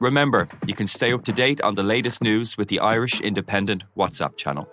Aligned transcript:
Remember, 0.00 0.48
you 0.66 0.74
can 0.74 0.86
stay 0.86 1.12
up 1.12 1.24
to 1.24 1.32
date 1.32 1.60
on 1.62 1.74
the 1.74 1.82
latest 1.82 2.22
news 2.22 2.56
with 2.56 2.68
the 2.68 2.78
Irish 2.78 3.20
Independent 3.20 3.82
WhatsApp 3.96 4.36
channel. 4.36 4.68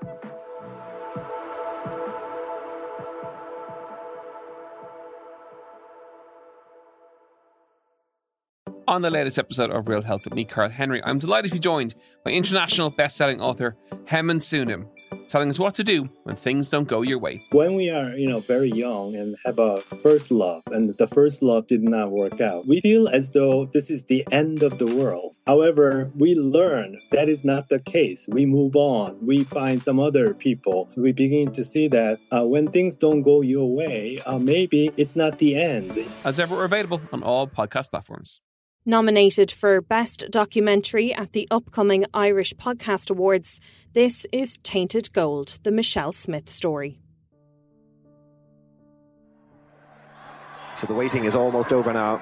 On 8.87 9.01
the 9.01 9.09
latest 9.09 9.39
episode 9.39 9.71
of 9.71 9.87
Real 9.87 10.03
Health 10.03 10.25
with 10.25 10.35
me, 10.35 10.45
Carl 10.45 10.69
Henry, 10.69 11.03
I'm 11.03 11.17
delighted 11.17 11.49
to 11.49 11.55
be 11.55 11.59
joined 11.59 11.95
by 12.23 12.29
international 12.29 12.91
best-selling 12.91 13.41
author 13.41 13.75
Haemin 14.05 14.37
Sunim, 14.37 14.87
telling 15.27 15.49
us 15.49 15.59
what 15.59 15.73
to 15.75 15.83
do 15.83 16.09
when 16.23 16.35
things 16.35 16.69
don't 16.69 16.87
go 16.87 17.01
your 17.01 17.19
way. 17.19 17.45
When 17.51 17.75
we 17.75 17.89
are, 17.89 18.11
you 18.11 18.27
know, 18.27 18.39
very 18.39 18.69
young 18.69 19.15
and 19.15 19.35
have 19.45 19.59
a 19.59 19.81
first 20.03 20.31
love, 20.31 20.63
and 20.71 20.91
the 20.93 21.07
first 21.07 21.41
love 21.41 21.67
did 21.67 21.83
not 21.83 22.11
work 22.11 22.41
out, 22.41 22.67
we 22.67 22.81
feel 22.81 23.07
as 23.09 23.31
though 23.31 23.65
this 23.73 23.89
is 23.89 24.05
the 24.05 24.25
end 24.31 24.63
of 24.63 24.77
the 24.77 24.95
world. 24.95 25.37
However, 25.47 26.11
we 26.15 26.35
learn 26.35 26.99
that 27.11 27.29
is 27.29 27.43
not 27.43 27.69
the 27.69 27.79
case. 27.79 28.25
We 28.29 28.45
move 28.45 28.75
on. 28.75 29.17
We 29.25 29.43
find 29.43 29.81
some 29.81 29.99
other 29.99 30.33
people. 30.33 30.87
So 30.91 31.01
we 31.01 31.11
begin 31.11 31.51
to 31.53 31.63
see 31.63 31.87
that 31.89 32.19
uh, 32.31 32.45
when 32.45 32.71
things 32.71 32.95
don't 32.95 33.21
go 33.21 33.41
your 33.41 33.73
way, 33.73 34.21
uh, 34.25 34.39
maybe 34.39 34.91
it's 34.97 35.15
not 35.15 35.37
the 35.39 35.55
end. 35.55 36.05
As 36.23 36.39
ever, 36.39 36.55
we're 36.55 36.65
available 36.65 37.01
on 37.11 37.23
all 37.23 37.47
podcast 37.47 37.89
platforms. 37.91 38.41
Nominated 38.87 39.49
for 39.49 39.81
Best 39.81 40.25
Documentary 40.29 41.11
at 41.11 41.31
the 41.31 41.47
upcoming 41.49 42.05
Irish 42.13 42.53
Podcast 42.53 43.09
Awards, 43.09 43.59
this 43.93 44.27
is 44.31 44.59
Tainted 44.59 45.11
Gold, 45.11 45.57
the 45.63 45.71
Michelle 45.71 46.11
Smith 46.11 46.51
story. 46.51 46.99
So 50.79 50.85
the 50.85 50.93
waiting 50.93 51.25
is 51.25 51.33
almost 51.33 51.71
over 51.71 51.91
now. 51.93 52.21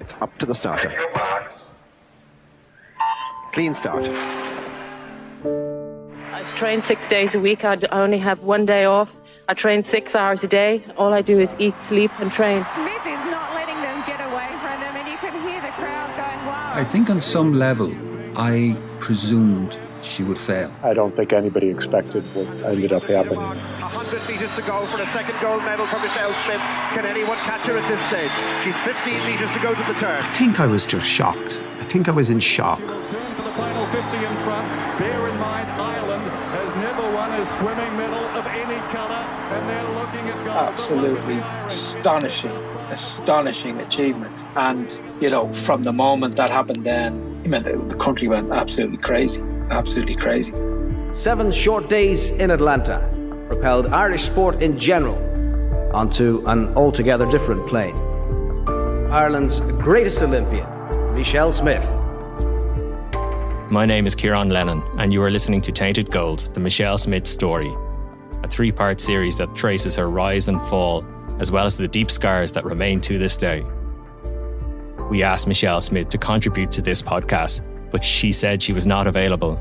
It's 0.00 0.14
up 0.22 0.38
to 0.38 0.46
the 0.46 0.54
starter. 0.54 0.98
Clean 3.52 3.74
start. 3.74 4.06
I 6.32 6.42
train 6.56 6.82
six 6.84 7.06
days 7.08 7.34
a 7.34 7.38
week. 7.38 7.66
I 7.66 7.76
only 7.92 8.16
have 8.16 8.40
one 8.40 8.64
day 8.64 8.86
off. 8.86 9.10
I 9.46 9.52
train 9.52 9.84
six 9.90 10.14
hours 10.14 10.42
a 10.42 10.48
day. 10.48 10.82
All 10.96 11.12
I 11.12 11.20
do 11.20 11.38
is 11.38 11.50
eat, 11.58 11.74
sleep, 11.88 12.10
and 12.18 12.32
train. 12.32 12.64
Smith 12.72 13.04
is 13.04 13.26
not 13.26 13.52
letting 13.52 13.74
them 13.82 14.02
get 14.06 14.20
away 14.32 14.48
from 14.62 14.80
them, 14.80 14.96
and 14.96 15.08
you 15.08 15.16
can 15.18 15.32
hear 15.42 15.60
the 15.60 15.68
crowd 15.72 16.08
going 16.16 16.46
wild. 16.46 16.71
I 16.82 16.84
think 16.84 17.10
on 17.10 17.20
some 17.20 17.52
level, 17.52 17.92
I 18.34 18.76
presumed 18.98 19.78
she 20.00 20.24
would 20.24 20.36
fail. 20.36 20.68
I 20.82 20.94
don't 20.94 21.14
think 21.14 21.32
anybody 21.32 21.68
expected 21.68 22.24
what 22.34 22.48
ended 22.66 22.92
up 22.92 23.04
happening. 23.04 23.38
100 23.38 24.26
metres 24.26 24.50
to 24.56 24.62
go 24.62 24.90
for 24.90 25.00
a 25.00 25.06
second 25.12 25.36
gold 25.40 25.62
medal 25.62 25.86
for 25.86 26.00
Michelle 26.00 26.34
Smith. 26.42 26.58
Can 26.98 27.06
anyone 27.06 27.38
catch 27.46 27.68
her 27.68 27.78
at 27.78 27.86
this 27.88 28.02
stage? 28.10 28.34
She's 28.64 28.74
15 28.82 29.24
metres 29.30 29.48
to 29.54 29.60
go 29.60 29.76
to 29.76 29.92
the 29.92 29.96
turn. 30.00 30.24
I 30.24 30.32
think 30.32 30.58
I 30.58 30.66
was 30.66 30.84
just 30.84 31.06
shocked. 31.06 31.62
I 31.78 31.84
think 31.84 32.08
I 32.08 32.10
was 32.10 32.30
in 32.30 32.40
shock. 32.40 32.80
Turn 32.80 33.34
for 33.36 33.42
the 33.42 33.52
final 33.54 33.86
50 33.86 34.16
in 34.16 34.34
front. 34.42 34.98
Bear 34.98 35.28
in 35.28 35.38
mind, 35.38 35.70
Ireland 35.70 35.78
has 35.78 35.81
never 37.32 37.44
won 37.44 37.46
a 37.46 37.58
swimming 37.58 37.96
medal 37.96 38.24
of 38.38 38.46
any 38.46 38.92
colour, 38.92 39.14
and 39.14 39.68
they're 39.68 39.94
looking 39.94 40.28
at 40.28 40.44
gold. 40.44 40.56
Absolutely 40.56 41.38
astonishing, 41.64 42.50
astonishing 42.90 43.80
achievement. 43.80 44.38
And, 44.56 45.00
you 45.20 45.30
know, 45.30 45.52
from 45.54 45.84
the 45.84 45.92
moment 45.92 46.36
that 46.36 46.50
happened 46.50 46.84
then, 46.84 47.14
I 47.44 47.48
mean, 47.48 47.62
the, 47.62 47.76
the 47.88 47.96
country 47.96 48.28
went 48.28 48.52
absolutely 48.52 48.98
crazy, 48.98 49.42
absolutely 49.70 50.16
crazy. 50.16 50.52
Seven 51.14 51.52
short 51.52 51.88
days 51.88 52.30
in 52.30 52.50
Atlanta 52.50 53.08
propelled 53.48 53.86
Irish 53.88 54.24
sport 54.24 54.62
in 54.62 54.78
general 54.78 55.18
onto 55.94 56.42
an 56.46 56.74
altogether 56.74 57.30
different 57.30 57.66
plane. 57.68 57.96
Ireland's 59.10 59.60
greatest 59.82 60.22
Olympian, 60.22 60.66
Michelle 61.14 61.52
Smith. 61.52 61.84
My 63.72 63.86
name 63.86 64.06
is 64.06 64.14
Kieran 64.14 64.50
Lennon, 64.50 64.82
and 64.98 65.14
you 65.14 65.22
are 65.22 65.30
listening 65.30 65.62
to 65.62 65.72
Tainted 65.72 66.10
Gold, 66.10 66.50
the 66.52 66.60
Michelle 66.60 66.98
Smith 66.98 67.26
story, 67.26 67.74
a 68.42 68.46
three 68.46 68.70
part 68.70 69.00
series 69.00 69.38
that 69.38 69.54
traces 69.54 69.94
her 69.94 70.10
rise 70.10 70.46
and 70.46 70.60
fall, 70.64 71.06
as 71.38 71.50
well 71.50 71.64
as 71.64 71.78
the 71.78 71.88
deep 71.88 72.10
scars 72.10 72.52
that 72.52 72.66
remain 72.66 73.00
to 73.00 73.16
this 73.16 73.34
day. 73.38 73.64
We 75.08 75.22
asked 75.22 75.46
Michelle 75.46 75.80
Smith 75.80 76.10
to 76.10 76.18
contribute 76.18 76.70
to 76.72 76.82
this 76.82 77.00
podcast, 77.00 77.62
but 77.90 78.04
she 78.04 78.30
said 78.30 78.60
she 78.60 78.74
was 78.74 78.86
not 78.86 79.06
available. 79.06 79.58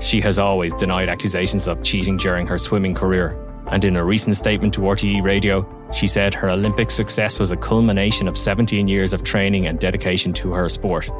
She 0.00 0.22
has 0.22 0.38
always 0.38 0.72
denied 0.72 1.10
accusations 1.10 1.68
of 1.68 1.82
cheating 1.82 2.16
during 2.16 2.46
her 2.46 2.56
swimming 2.56 2.94
career, 2.94 3.38
and 3.66 3.84
in 3.84 3.96
a 3.96 4.04
recent 4.04 4.36
statement 4.36 4.72
to 4.74 4.80
RTE 4.80 5.22
Radio, 5.22 5.68
she 5.92 6.06
said 6.06 6.32
her 6.32 6.48
Olympic 6.48 6.90
success 6.90 7.38
was 7.38 7.50
a 7.50 7.56
culmination 7.58 8.28
of 8.28 8.38
17 8.38 8.88
years 8.88 9.12
of 9.12 9.24
training 9.24 9.66
and 9.66 9.78
dedication 9.78 10.32
to 10.32 10.52
her 10.52 10.70
sport. 10.70 11.10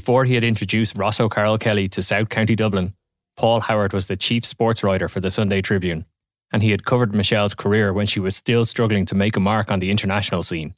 Before 0.00 0.24
he 0.24 0.32
had 0.32 0.44
introduced 0.44 0.96
Ross 0.96 1.20
O'Carroll 1.20 1.58
Kelly 1.58 1.86
to 1.90 2.02
South 2.02 2.30
County 2.30 2.56
Dublin, 2.56 2.94
Paul 3.36 3.60
Howard 3.60 3.92
was 3.92 4.06
the 4.06 4.16
chief 4.16 4.46
sports 4.46 4.82
writer 4.82 5.10
for 5.10 5.20
the 5.20 5.30
Sunday 5.30 5.60
Tribune, 5.60 6.06
and 6.50 6.62
he 6.62 6.70
had 6.70 6.86
covered 6.86 7.14
Michelle's 7.14 7.52
career 7.52 7.92
when 7.92 8.06
she 8.06 8.18
was 8.18 8.34
still 8.34 8.64
struggling 8.64 9.04
to 9.04 9.14
make 9.14 9.36
a 9.36 9.40
mark 9.40 9.70
on 9.70 9.78
the 9.78 9.90
international 9.90 10.42
scene. 10.42 10.74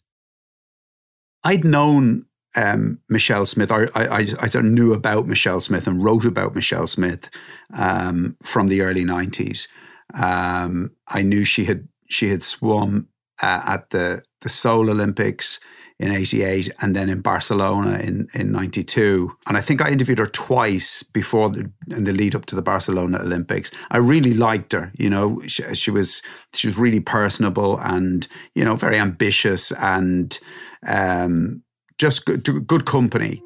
I'd 1.44 1.64
known 1.64 2.26
um, 2.56 2.98
Michelle 3.08 3.46
Smith. 3.46 3.70
I, 3.70 3.86
I, 3.94 4.26
I 4.40 4.60
knew 4.60 4.92
about 4.92 5.28
Michelle 5.28 5.60
Smith 5.60 5.86
and 5.86 6.02
wrote 6.02 6.24
about 6.24 6.56
Michelle 6.56 6.88
Smith 6.88 7.30
um, 7.76 8.36
from 8.42 8.66
the 8.66 8.80
early 8.80 9.04
nineties. 9.04 9.68
Um, 10.14 10.96
I 11.06 11.22
knew 11.22 11.44
she 11.44 11.66
had 11.66 11.86
she 12.10 12.30
had 12.30 12.42
swum 12.42 13.06
uh, 13.40 13.62
at 13.66 13.90
the 13.90 14.24
the 14.40 14.48
Seoul 14.48 14.90
Olympics 14.90 15.60
in 16.02 16.10
88 16.10 16.68
and 16.80 16.96
then 16.96 17.08
in 17.08 17.20
Barcelona 17.20 17.98
in, 18.00 18.28
in 18.34 18.50
92. 18.50 19.36
And 19.46 19.56
I 19.56 19.60
think 19.60 19.80
I 19.80 19.90
interviewed 19.90 20.18
her 20.18 20.26
twice 20.26 21.04
before 21.04 21.48
the, 21.48 21.70
in 21.88 22.02
the 22.02 22.12
lead 22.12 22.34
up 22.34 22.44
to 22.46 22.56
the 22.56 22.62
Barcelona 22.62 23.20
Olympics. 23.20 23.70
I 23.92 23.98
really 23.98 24.34
liked 24.34 24.72
her, 24.72 24.90
you 24.98 25.08
know, 25.08 25.40
she, 25.46 25.62
she 25.76 25.92
was, 25.92 26.20
she 26.54 26.66
was 26.66 26.76
really 26.76 26.98
personable 26.98 27.78
and, 27.78 28.26
you 28.56 28.64
know, 28.64 28.74
very 28.74 28.98
ambitious 28.98 29.70
and 29.72 30.36
um, 30.88 31.62
just 31.98 32.24
good, 32.24 32.66
good 32.66 32.84
company. 32.84 33.40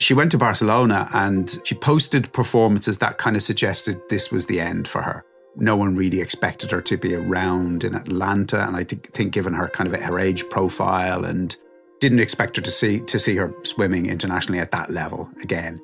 She 0.00 0.12
went 0.12 0.32
to 0.32 0.38
Barcelona 0.38 1.08
and 1.14 1.58
she 1.64 1.74
posted 1.74 2.30
performances 2.34 2.98
that 2.98 3.16
kind 3.16 3.36
of 3.36 3.42
suggested 3.42 3.98
this 4.10 4.30
was 4.30 4.46
the 4.46 4.60
end 4.60 4.86
for 4.86 5.00
her 5.00 5.24
no 5.56 5.76
one 5.76 5.96
really 5.96 6.20
expected 6.20 6.70
her 6.70 6.80
to 6.82 6.96
be 6.96 7.14
around 7.14 7.84
in 7.84 7.94
Atlanta, 7.94 8.66
and 8.66 8.76
I 8.76 8.84
think, 8.84 9.12
think 9.12 9.32
given 9.32 9.54
her 9.54 9.68
kind 9.68 9.92
of 9.92 10.00
her 10.00 10.18
age 10.18 10.48
profile, 10.48 11.24
and 11.24 11.56
didn't 12.00 12.20
expect 12.20 12.56
her 12.56 12.62
to 12.62 12.70
see 12.70 13.00
to 13.00 13.18
see 13.18 13.36
her 13.36 13.54
swimming 13.62 14.06
internationally 14.06 14.60
at 14.60 14.72
that 14.72 14.90
level 14.90 15.30
again. 15.42 15.80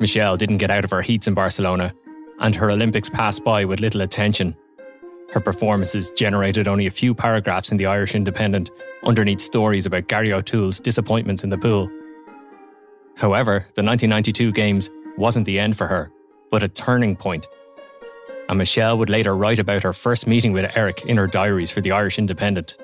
Michelle 0.00 0.36
didn't 0.36 0.58
get 0.58 0.70
out 0.70 0.84
of 0.84 0.90
her 0.90 1.02
heats 1.02 1.28
in 1.28 1.34
Barcelona, 1.34 1.94
and 2.40 2.54
her 2.54 2.70
Olympics 2.70 3.10
passed 3.10 3.44
by 3.44 3.64
with 3.64 3.80
little 3.80 4.00
attention. 4.00 4.56
Her 5.32 5.40
performances 5.40 6.10
generated 6.12 6.66
only 6.66 6.86
a 6.86 6.90
few 6.90 7.14
paragraphs 7.14 7.70
in 7.70 7.76
the 7.76 7.86
Irish 7.86 8.14
Independent 8.14 8.70
underneath 9.04 9.40
stories 9.40 9.86
about 9.86 10.08
Gary 10.08 10.32
O'Toole's 10.32 10.80
disappointments 10.80 11.44
in 11.44 11.50
the 11.50 11.58
pool. 11.58 11.88
However, 13.16 13.66
the 13.74 13.84
1992 13.84 14.52
Games 14.52 14.90
wasn't 15.16 15.46
the 15.46 15.58
end 15.58 15.76
for 15.76 15.86
her, 15.86 16.10
but 16.50 16.62
a 16.62 16.68
turning 16.68 17.14
point 17.14 17.46
and 18.50 18.58
Michelle 18.58 18.98
would 18.98 19.08
later 19.08 19.36
write 19.36 19.60
about 19.60 19.84
her 19.84 19.92
first 19.92 20.26
meeting 20.26 20.50
with 20.52 20.72
Eric 20.74 21.06
in 21.06 21.16
her 21.16 21.28
diaries 21.28 21.70
for 21.70 21.80
the 21.80 21.92
Irish 21.92 22.18
Independent. 22.18 22.76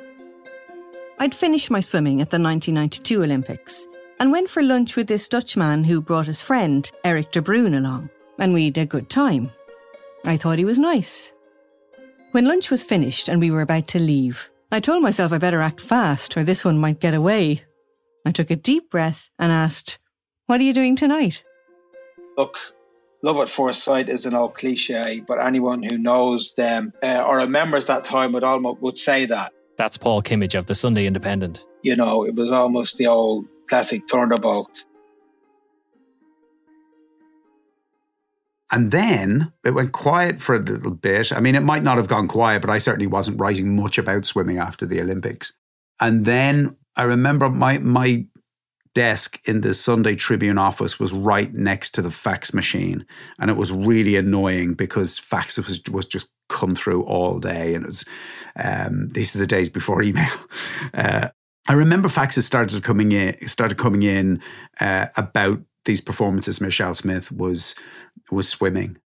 I'd 1.18 1.34
finished 1.34 1.72
my 1.72 1.80
swimming 1.80 2.20
at 2.20 2.30
the 2.30 2.38
1992 2.38 3.24
Olympics 3.24 3.84
and 4.20 4.30
went 4.30 4.48
for 4.48 4.62
lunch 4.62 4.94
with 4.94 5.08
this 5.08 5.26
Dutchman 5.26 5.82
who 5.82 6.00
brought 6.00 6.26
his 6.28 6.40
friend, 6.40 6.88
Eric 7.02 7.32
de 7.32 7.42
Bruin, 7.42 7.74
along, 7.74 8.10
and 8.38 8.54
we'd 8.54 8.78
a 8.78 8.86
good 8.86 9.10
time. 9.10 9.50
I 10.24 10.36
thought 10.36 10.58
he 10.58 10.64
was 10.64 10.78
nice. 10.78 11.32
When 12.30 12.46
lunch 12.46 12.70
was 12.70 12.84
finished 12.84 13.28
and 13.28 13.40
we 13.40 13.50
were 13.50 13.62
about 13.62 13.88
to 13.88 13.98
leave, 13.98 14.48
I 14.70 14.78
told 14.78 15.02
myself 15.02 15.32
I 15.32 15.38
better 15.38 15.62
act 15.62 15.80
fast 15.80 16.36
or 16.36 16.44
this 16.44 16.64
one 16.64 16.78
might 16.78 17.00
get 17.00 17.12
away. 17.12 17.64
I 18.24 18.30
took 18.30 18.52
a 18.52 18.56
deep 18.56 18.88
breath 18.88 19.30
and 19.36 19.50
asked, 19.50 19.98
What 20.46 20.60
are 20.60 20.64
you 20.64 20.72
doing 20.72 20.94
tonight? 20.94 21.42
Look, 22.36 22.56
love 23.22 23.38
at 23.38 23.48
first 23.48 23.82
sight 23.82 24.08
is 24.08 24.26
an 24.26 24.34
old 24.34 24.54
cliche, 24.54 25.20
but 25.26 25.38
anyone 25.38 25.82
who 25.82 25.98
knows 25.98 26.54
them 26.54 26.92
uh, 27.02 27.22
or 27.26 27.38
remembers 27.38 27.86
that 27.86 28.04
time 28.04 28.32
would 28.32 28.44
almost 28.44 28.80
would 28.80 28.98
say 28.98 29.26
that. 29.26 29.52
That's 29.76 29.96
Paul 29.96 30.22
Kimmage 30.22 30.54
of 30.54 30.66
the 30.66 30.74
Sunday 30.74 31.06
Independent. 31.06 31.64
You 31.82 31.96
know, 31.96 32.24
it 32.24 32.34
was 32.34 32.52
almost 32.52 32.96
the 32.96 33.06
old 33.08 33.46
classic 33.68 34.08
turnabout. 34.08 34.84
And 38.72 38.90
then 38.90 39.52
it 39.64 39.70
went 39.70 39.92
quiet 39.92 40.40
for 40.40 40.56
a 40.56 40.58
little 40.58 40.90
bit. 40.90 41.32
I 41.32 41.40
mean, 41.40 41.54
it 41.54 41.60
might 41.60 41.84
not 41.84 41.98
have 41.98 42.08
gone 42.08 42.26
quiet, 42.26 42.62
but 42.62 42.70
I 42.70 42.78
certainly 42.78 43.06
wasn't 43.06 43.40
writing 43.40 43.76
much 43.76 43.96
about 43.96 44.24
swimming 44.24 44.58
after 44.58 44.86
the 44.86 45.00
Olympics. 45.00 45.52
And 46.00 46.24
then 46.24 46.76
I 46.96 47.04
remember 47.04 47.48
my 47.48 47.78
my 47.78 48.26
desk 48.96 49.38
in 49.44 49.60
the 49.60 49.74
Sunday 49.74 50.14
Tribune 50.14 50.56
office 50.56 50.98
was 50.98 51.12
right 51.12 51.52
next 51.52 51.90
to 51.90 52.00
the 52.00 52.10
fax 52.10 52.54
machine, 52.54 53.04
and 53.38 53.50
it 53.50 53.56
was 53.58 53.70
really 53.70 54.16
annoying 54.16 54.72
because 54.72 55.18
fax 55.18 55.58
was 55.58 55.82
was 55.90 56.06
just 56.06 56.30
come 56.48 56.74
through 56.74 57.02
all 57.02 57.38
day, 57.38 57.74
and 57.74 57.84
it 57.84 57.88
was 57.88 58.06
um, 58.56 59.10
these 59.10 59.36
are 59.36 59.38
the 59.38 59.46
days 59.46 59.68
before 59.68 60.02
email. 60.08 60.32
Uh, 60.94 61.28
I 61.68 61.74
remember 61.74 62.08
faxes 62.08 62.44
started 62.44 62.82
coming 62.82 63.12
in 63.12 63.36
started 63.46 63.76
coming 63.76 64.02
in 64.02 64.40
uh, 64.80 65.08
about 65.14 65.60
these 65.84 66.00
performances. 66.00 66.62
Michelle 66.62 66.94
Smith 66.94 67.30
was 67.30 67.74
was 68.32 68.48
swimming. 68.48 68.96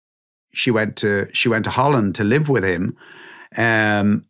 She 0.54 0.70
went 0.70 0.94
to 0.98 1.26
she 1.32 1.48
went 1.48 1.64
to 1.64 1.70
Holland 1.70 2.14
to 2.14 2.22
live 2.22 2.48
with 2.48 2.62
him, 2.62 2.96
um, 3.56 4.22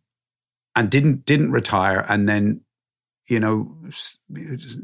and 0.75 0.89
didn't 0.89 1.23
didn't 1.25 1.51
retire, 1.51 2.03
and 2.09 2.27
then 2.27 2.61
you 3.27 3.39
know, 3.39 3.75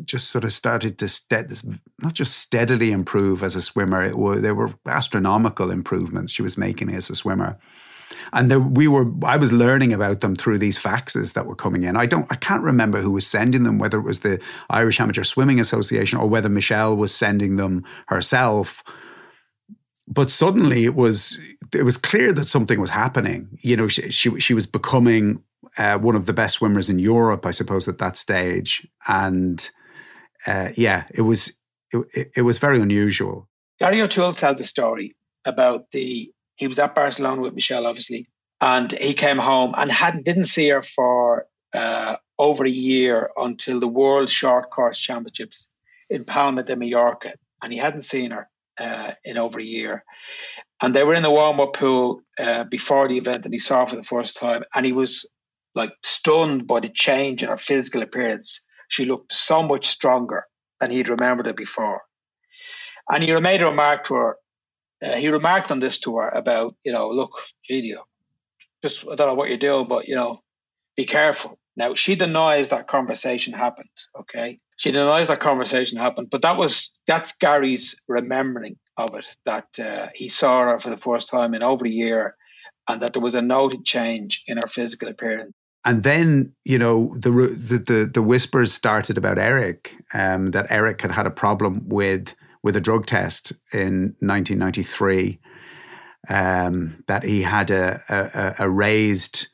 just 0.06 0.30
sort 0.30 0.44
of 0.44 0.54
started 0.54 0.98
to 1.00 1.80
not 2.01 2.13
just 2.13 2.38
steadily 2.39 2.92
improve 2.92 3.44
as 3.44 3.56
a 3.56 3.62
swimmer. 3.62 4.04
It 4.04 4.18
were, 4.18 4.38
there 4.38 4.56
were 4.56 4.74
astronomical 4.86 5.72
improvements 5.72 6.31
she 6.31 6.44
was 6.44 6.57
making 6.57 6.94
as 6.94 7.10
a 7.10 7.16
swimmer, 7.16 7.57
and 8.34 8.51
there, 8.51 8.60
we 8.60 8.88
were. 8.88 9.12
I 9.24 9.38
was 9.38 9.51
learning 9.51 9.94
about 9.94 10.22
them 10.22 10.36
through 10.36 10.60
these 10.60 10.80
faxes 10.80 11.34
that 11.34 11.45
were 11.45 11.56
coming 11.56 11.84
in. 11.84 11.95
I 11.95 12.06
don't. 12.06 12.28
I 12.30 12.36
can't 12.36 12.63
remember 12.63 13.01
who 13.01 13.12
was 13.12 13.28
sending 13.28 13.63
them. 13.63 13.80
Whether 13.80 14.00
it 14.00 14.04
was 14.04 14.22
the 14.22 14.42
Irish 14.69 15.00
Amateur 15.00 15.24
Swimming 15.24 15.60
Association 15.60 16.19
or 16.19 16.28
whether 16.28 16.50
Michelle 16.50 16.95
was 16.95 17.13
sending 17.13 17.56
them 17.57 17.86
herself. 18.07 18.83
But 20.07 20.31
suddenly 20.31 20.86
it 20.86 20.95
was 20.95 21.40
it 21.74 21.83
was 21.83 21.98
clear 21.98 22.31
that 22.33 22.45
something 22.45 22.80
was 22.80 22.92
happening. 22.92 23.57
You 23.60 23.75
know, 23.78 23.88
she 23.88 24.10
she, 24.12 24.40
she 24.40 24.54
was 24.54 24.66
becoming 24.66 25.44
uh, 25.77 25.98
one 25.98 26.15
of 26.15 26.25
the 26.25 26.33
best 26.33 26.56
swimmers 26.56 26.89
in 26.89 27.00
Europe, 27.00 27.45
I 27.45 27.51
suppose, 27.51 27.88
at 27.88 27.98
that 28.00 28.18
stage. 28.18 28.88
And 29.07 29.69
uh, 30.45 30.69
yeah, 30.75 31.06
it 31.13 31.21
was 31.21 31.57
it, 31.92 32.31
it, 32.36 32.42
was 32.42 32.57
very 32.57 32.80
unusual. 32.80 33.48
Gary 33.80 34.01
O'Toole 34.01 34.33
tells 34.33 34.59
a 34.59 34.65
story 34.65 35.15
about 35.45 35.92
the 35.92 36.31
he 36.56 36.68
was 36.68 36.80
at 36.80 36.95
Barcelona 36.95 37.42
with 37.42 37.54
Michelle, 37.54 37.86
obviously, 37.86 38.27
and 38.59 38.92
he 38.92 39.13
came 39.13 39.38
home 39.38 39.74
and 39.77 39.92
hadn't 39.92 40.25
didn't 40.25 40.45
see 40.45 40.69
her 40.69 40.81
for 40.81 41.45
uh, 41.74 42.18
over 42.38 42.65
a 42.65 42.69
year 42.69 43.31
until 43.38 43.80
the 43.80 43.88
World 43.88 44.30
Short 44.30 44.69
Course 44.69 45.00
Championships 45.00 45.71
in 46.09 46.24
Palma 46.24 46.63
de 46.63 46.75
Mallorca, 46.75 47.33
and 47.62 47.71
he 47.71 47.80
hadn't 47.80 48.01
seen 48.01 48.31
her 48.31 48.50
uh, 48.80 49.12
in 49.24 49.38
over 49.38 49.59
a 49.59 49.63
year. 49.63 50.04
And 50.81 50.94
they 50.94 51.04
were 51.04 51.15
in 51.15 51.24
the 51.24 51.31
warm 51.31 51.59
up 51.59 51.74
pool 51.74 52.21
uh, 52.39 52.63
before 52.65 53.07
the 53.07 53.18
event, 53.18 53.45
and 53.45 53.54
he 53.54 53.59
saw 53.59 53.81
her 53.81 53.88
for 53.88 53.95
the 53.95 54.04
first 54.04 54.38
time, 54.38 54.63
and 54.74 54.86
he 54.86 54.94
was 54.94 55.25
like 55.78 55.94
stunned 56.04 56.68
by 56.68 56.82
the 56.82 56.90
change 56.90 57.44
in 57.44 57.50
her 57.50 57.58
physical 57.58 58.02
appearance. 58.02 58.68
She 58.90 59.06
looked 59.06 59.34
so 59.34 59.62
much 59.62 59.88
stronger 59.88 60.46
than 60.80 60.92
he'd 60.92 61.10
remembered 61.10 61.46
her 61.46 61.54
before. 61.54 62.02
And 63.10 63.24
he 63.24 63.40
made 63.40 63.62
a 63.62 63.70
remark 63.70 64.06
to 64.06 64.16
her. 64.16 64.38
Uh, 65.02 65.16
he 65.16 65.30
remarked 65.30 65.72
on 65.72 65.80
this 65.80 66.00
to 66.00 66.18
her 66.18 66.30
about, 66.30 66.76
you 66.84 66.92
know, 66.92 67.10
look, 67.10 67.32
Gidio, 67.70 68.00
just 68.82 69.04
I 69.04 69.16
don't 69.16 69.28
know 69.28 69.36
what 69.36 69.50
you're 69.50 69.58
doing, 69.58 69.88
but 69.88 70.08
you 70.08 70.16
know, 70.16 70.42
be 70.98 71.06
careful. 71.06 71.60
Now 71.76 71.94
she 71.94 72.16
denies 72.16 72.70
that 72.70 72.88
conversation 72.88 73.54
happened. 73.54 73.90
Okay, 74.20 74.60
she 74.78 74.92
denies 74.92 75.28
that 75.28 75.40
conversation 75.40 76.00
happened, 76.00 76.30
but 76.32 76.42
that 76.42 76.58
was 76.58 76.92
that's 77.06 77.38
Gary's 77.38 78.02
remembering 78.08 78.78
of 78.98 79.14
it. 79.14 79.26
That 79.46 79.80
uh, 79.80 80.08
he 80.16 80.28
saw 80.28 80.64
her 80.64 80.80
for 80.80 80.90
the 80.90 80.98
first 80.98 81.30
time 81.30 81.54
in 81.54 81.62
over 81.62 81.86
a 81.86 81.90
year, 81.90 82.36
and 82.88 83.02
that 83.02 83.14
there 83.14 83.22
was 83.22 83.36
a 83.36 83.42
noted 83.44 83.86
change 83.86 84.44
in 84.48 84.58
her 84.58 84.68
physical 84.68 85.10
appearance. 85.10 85.54
And 85.88 86.04
then, 86.04 86.54
you 86.66 86.78
know, 86.78 87.16
the 87.18 87.31
the 87.31 88.12
the, 88.13 88.22
whispers 88.22 88.74
started 88.74 89.18
about 89.18 89.38
Eric, 89.38 89.95
um, 90.13 90.51
that 90.51 90.68
Eric 90.69 91.00
had 91.00 91.12
had 91.12 91.25
a 91.25 91.31
problem 91.31 91.88
with 91.88 92.36
with 92.62 92.75
a 92.75 92.81
drug 92.81 93.06
test 93.06 93.54
in 93.72 94.13
1993, 94.19 95.39
um, 96.28 97.06
that 97.07 97.24
he 97.24 97.44
had 97.44 97.72
a 97.72 98.04
a, 98.10 98.66
a 98.66 98.69
raised 98.69 99.48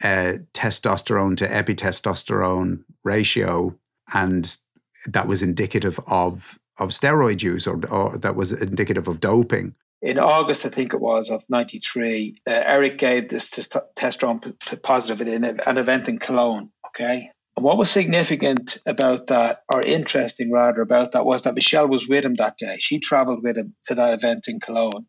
uh, 0.00 0.34
testosterone 0.54 1.36
to 1.38 1.48
epitestosterone 1.48 2.84
ratio, 3.02 3.76
and 4.14 4.58
that 5.06 5.26
was 5.26 5.42
indicative 5.42 5.98
of 6.06 6.60
of 6.78 6.90
steroid 6.90 7.42
use, 7.42 7.66
or, 7.66 7.84
or 7.86 8.16
that 8.16 8.36
was 8.36 8.52
indicative 8.52 9.08
of 9.08 9.18
doping 9.18 9.74
in 10.02 10.18
August, 10.18 10.64
I 10.64 10.70
think 10.70 10.94
it 10.94 11.00
was, 11.00 11.30
of 11.30 11.44
93, 11.48 12.40
uh, 12.46 12.50
Eric 12.64 12.98
gave 12.98 13.28
this 13.28 13.50
testosterone 13.50 14.58
p- 14.58 14.76
positive 14.76 15.26
in 15.26 15.44
an 15.44 15.78
event 15.78 16.08
in 16.08 16.18
Cologne. 16.18 16.70
Okay. 16.88 17.30
And 17.56 17.64
what 17.64 17.76
was 17.76 17.90
significant 17.90 18.78
about 18.86 19.26
that, 19.28 19.62
or 19.72 19.82
interesting 19.82 20.50
rather 20.50 20.80
about 20.80 21.12
that, 21.12 21.26
was 21.26 21.42
that 21.42 21.54
Michelle 21.54 21.88
was 21.88 22.08
with 22.08 22.24
him 22.24 22.34
that 22.36 22.56
day. 22.56 22.76
She 22.78 23.00
traveled 23.00 23.42
with 23.42 23.56
him 23.56 23.74
to 23.86 23.96
that 23.96 24.14
event 24.14 24.48
in 24.48 24.60
Cologne. 24.60 25.06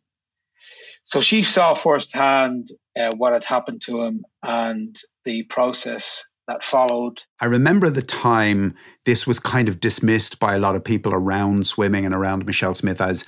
So 1.03 1.21
she 1.21 1.43
saw 1.43 1.73
firsthand 1.73 2.69
uh, 2.99 3.11
what 3.15 3.33
had 3.33 3.45
happened 3.45 3.81
to 3.85 4.01
him 4.01 4.23
and 4.43 4.95
the 5.25 5.43
process 5.43 6.29
that 6.51 6.63
followed. 6.63 7.23
I 7.39 7.45
remember 7.45 7.89
the 7.89 8.01
time 8.01 8.75
this 9.05 9.25
was 9.25 9.39
kind 9.39 9.69
of 9.69 9.79
dismissed 9.79 10.37
by 10.37 10.55
a 10.55 10.59
lot 10.59 10.75
of 10.75 10.83
people 10.83 11.13
around 11.13 11.65
swimming 11.65 12.05
and 12.05 12.13
around 12.13 12.45
Michelle 12.45 12.75
Smith 12.75 12.99
as, 12.99 13.25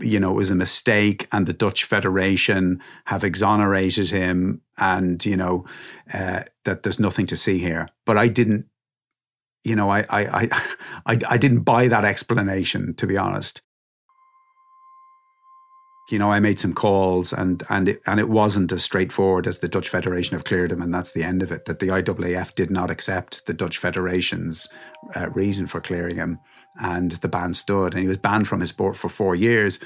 you 0.00 0.20
know, 0.20 0.32
it 0.32 0.36
was 0.36 0.50
a 0.50 0.54
mistake 0.54 1.26
and 1.32 1.46
the 1.46 1.54
Dutch 1.54 1.84
Federation 1.84 2.80
have 3.06 3.24
exonerated 3.24 4.10
him 4.10 4.60
and, 4.76 5.24
you 5.24 5.36
know, 5.36 5.64
uh, 6.12 6.42
that 6.64 6.82
there's 6.82 7.00
nothing 7.00 7.26
to 7.28 7.36
see 7.36 7.58
here. 7.58 7.88
But 8.04 8.18
I 8.18 8.28
didn't, 8.28 8.66
you 9.64 9.74
know, 9.74 9.88
I, 9.88 10.00
I, 10.10 10.26
I, 10.26 10.48
I, 11.06 11.18
I 11.30 11.38
didn't 11.38 11.60
buy 11.60 11.88
that 11.88 12.04
explanation, 12.04 12.94
to 12.96 13.06
be 13.06 13.16
honest 13.16 13.62
you 16.08 16.18
know, 16.18 16.30
I 16.30 16.38
made 16.38 16.60
some 16.60 16.72
calls 16.72 17.32
and 17.32 17.62
and 17.68 17.88
it, 17.88 18.00
and 18.06 18.20
it 18.20 18.28
wasn't 18.28 18.72
as 18.72 18.84
straightforward 18.84 19.46
as 19.46 19.58
the 19.58 19.68
Dutch 19.68 19.88
Federation 19.88 20.34
have 20.34 20.44
cleared 20.44 20.70
him, 20.70 20.80
and 20.80 20.94
that's 20.94 21.12
the 21.12 21.24
end 21.24 21.42
of 21.42 21.50
it. 21.50 21.64
That 21.64 21.80
the 21.80 21.88
IAAF 21.88 22.54
did 22.54 22.70
not 22.70 22.90
accept 22.90 23.46
the 23.46 23.54
Dutch 23.54 23.78
Federation's 23.78 24.68
uh, 25.16 25.30
reason 25.30 25.66
for 25.66 25.80
clearing 25.80 26.16
him, 26.16 26.38
and 26.80 27.12
the 27.12 27.28
ban 27.28 27.54
stood, 27.54 27.92
and 27.92 28.02
he 28.02 28.08
was 28.08 28.18
banned 28.18 28.46
from 28.46 28.60
his 28.60 28.68
sport 28.68 28.96
for 28.96 29.08
four 29.08 29.34
years. 29.34 29.80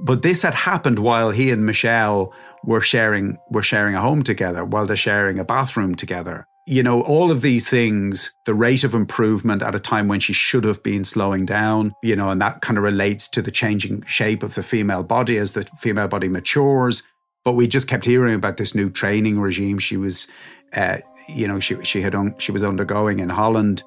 But 0.00 0.22
this 0.22 0.42
had 0.42 0.54
happened 0.54 1.00
while 1.00 1.30
he 1.30 1.50
and 1.50 1.66
Michelle 1.66 2.32
were 2.64 2.80
sharing 2.80 3.36
were 3.50 3.62
sharing 3.62 3.94
a 3.94 4.00
home 4.00 4.22
together, 4.22 4.64
while 4.64 4.86
they're 4.86 4.96
sharing 4.96 5.38
a 5.38 5.44
bathroom 5.44 5.94
together 5.94 6.46
you 6.68 6.82
know, 6.82 7.00
all 7.00 7.30
of 7.30 7.40
these 7.40 7.66
things, 7.66 8.30
the 8.44 8.52
rate 8.52 8.84
of 8.84 8.94
improvement 8.94 9.62
at 9.62 9.74
a 9.74 9.78
time 9.78 10.06
when 10.06 10.20
she 10.20 10.34
should 10.34 10.64
have 10.64 10.82
been 10.82 11.02
slowing 11.02 11.46
down, 11.46 11.94
you 12.02 12.14
know, 12.14 12.28
and 12.28 12.42
that 12.42 12.60
kind 12.60 12.76
of 12.76 12.84
relates 12.84 13.26
to 13.26 13.40
the 13.40 13.50
changing 13.50 14.02
shape 14.02 14.42
of 14.42 14.54
the 14.54 14.62
female 14.62 15.02
body 15.02 15.38
as 15.38 15.52
the 15.52 15.64
female 15.78 16.08
body 16.08 16.28
matures. 16.28 17.02
But 17.42 17.54
we 17.54 17.68
just 17.68 17.88
kept 17.88 18.04
hearing 18.04 18.34
about 18.34 18.58
this 18.58 18.74
new 18.74 18.90
training 18.90 19.40
regime 19.40 19.78
she 19.78 19.96
was, 19.96 20.26
uh, 20.74 20.98
you 21.26 21.48
know, 21.48 21.58
she 21.58 21.82
she 21.84 22.02
had 22.02 22.14
un- 22.14 22.34
she 22.36 22.52
was 22.52 22.62
undergoing 22.62 23.20
in 23.20 23.30
Holland. 23.30 23.82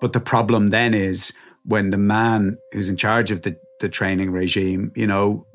But 0.00 0.12
the 0.12 0.20
problem 0.20 0.68
then 0.68 0.94
is 0.94 1.32
when 1.64 1.90
the 1.90 1.98
man 1.98 2.58
who's 2.70 2.88
in 2.88 2.96
charge 2.96 3.32
of 3.32 3.42
the 3.42 3.58
the 3.80 3.88
training 3.88 4.30
regime, 4.30 4.92
you 4.94 5.06
know, 5.06 5.48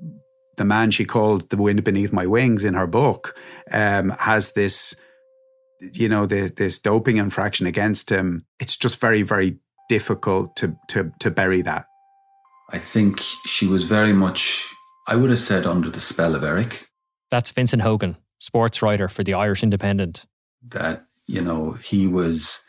the 0.57 0.65
man 0.65 0.91
she 0.91 1.05
called 1.05 1.49
the 1.51 1.57
wind 1.57 1.85
beneath 1.85 2.11
my 2.11 2.25
wings 2.25 2.65
in 2.65 2.73
her 2.73 2.87
book, 2.87 3.39
um, 3.71 4.09
has 4.09 4.51
this 4.51 4.93
you 5.81 6.09
know, 6.09 6.25
the, 6.25 6.51
this 6.55 6.79
doping 6.79 7.17
infraction 7.17 7.67
against 7.67 8.09
him, 8.09 8.45
it's 8.59 8.77
just 8.77 8.99
very, 8.99 9.21
very 9.21 9.57
difficult 9.89 10.55
to, 10.57 10.75
to, 10.89 11.11
to 11.19 11.31
bury 11.31 11.61
that. 11.61 11.85
I 12.69 12.77
think 12.77 13.19
she 13.45 13.67
was 13.67 13.83
very 13.83 14.13
much, 14.13 14.67
I 15.07 15.15
would 15.15 15.29
have 15.29 15.39
said, 15.39 15.65
under 15.65 15.89
the 15.89 15.99
spell 15.99 16.35
of 16.35 16.43
Eric. 16.43 16.87
That's 17.29 17.51
Vincent 17.51 17.81
Hogan, 17.81 18.17
sports 18.39 18.81
writer 18.81 19.07
for 19.07 19.23
the 19.23 19.33
Irish 19.33 19.63
Independent. 19.63 20.25
That, 20.69 21.03
you 21.27 21.41
know, 21.41 21.73
he 21.73 22.07
was, 22.07 22.61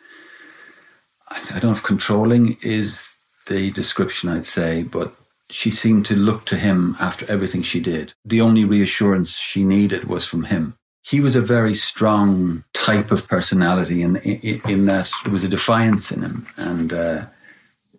I 1.29 1.41
don't 1.49 1.65
know 1.65 1.73
if 1.73 1.83
controlling 1.83 2.59
is 2.63 3.05
the 3.47 3.71
description 3.71 4.29
I'd 4.29 4.45
say, 4.45 4.83
but 4.83 5.15
she 5.49 5.71
seemed 5.71 6.05
to 6.07 6.17
look 6.17 6.45
to 6.47 6.57
him 6.57 6.97
after 6.99 7.25
everything 7.31 7.63
she 7.63 7.81
did. 7.81 8.13
The 8.25 8.41
only 8.41 8.65
reassurance 8.65 9.39
she 9.39 9.65
needed 9.65 10.05
was 10.05 10.27
from 10.27 10.45
him 10.45 10.77
he 11.09 11.21
was 11.21 11.37
a 11.37 11.41
very 11.41 11.75
strong 11.75 12.65
type 12.73 13.13
of 13.13 13.29
personality 13.29 14.03
in, 14.03 14.17
in, 14.17 14.61
in 14.69 14.87
that 14.87 15.09
there 15.23 15.33
was 15.33 15.45
a 15.45 15.49
defiance 15.49 16.11
in 16.11 16.21
him. 16.21 16.47
And 16.57 16.93
uh, 16.93 17.27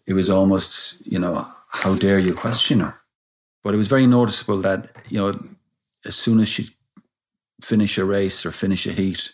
it 0.05 0.13
was 0.13 0.29
almost, 0.29 0.95
you 1.05 1.17
know, 1.17 1.47
how 1.69 1.95
dare 1.95 2.19
you 2.19 2.33
question 2.33 2.81
her? 2.81 2.95
But 3.63 3.73
it 3.73 3.77
was 3.77 3.87
very 3.87 4.07
noticeable 4.07 4.61
that, 4.61 4.89
you 5.07 5.19
know, 5.19 5.39
as 6.05 6.17
soon 6.17 6.41
as 6.41 6.49
she'd 6.49 6.73
finish 7.61 7.97
a 7.97 8.03
race 8.03 8.45
or 8.45 8.51
finish 8.51 8.85
a 8.85 8.91
heat, 8.91 9.31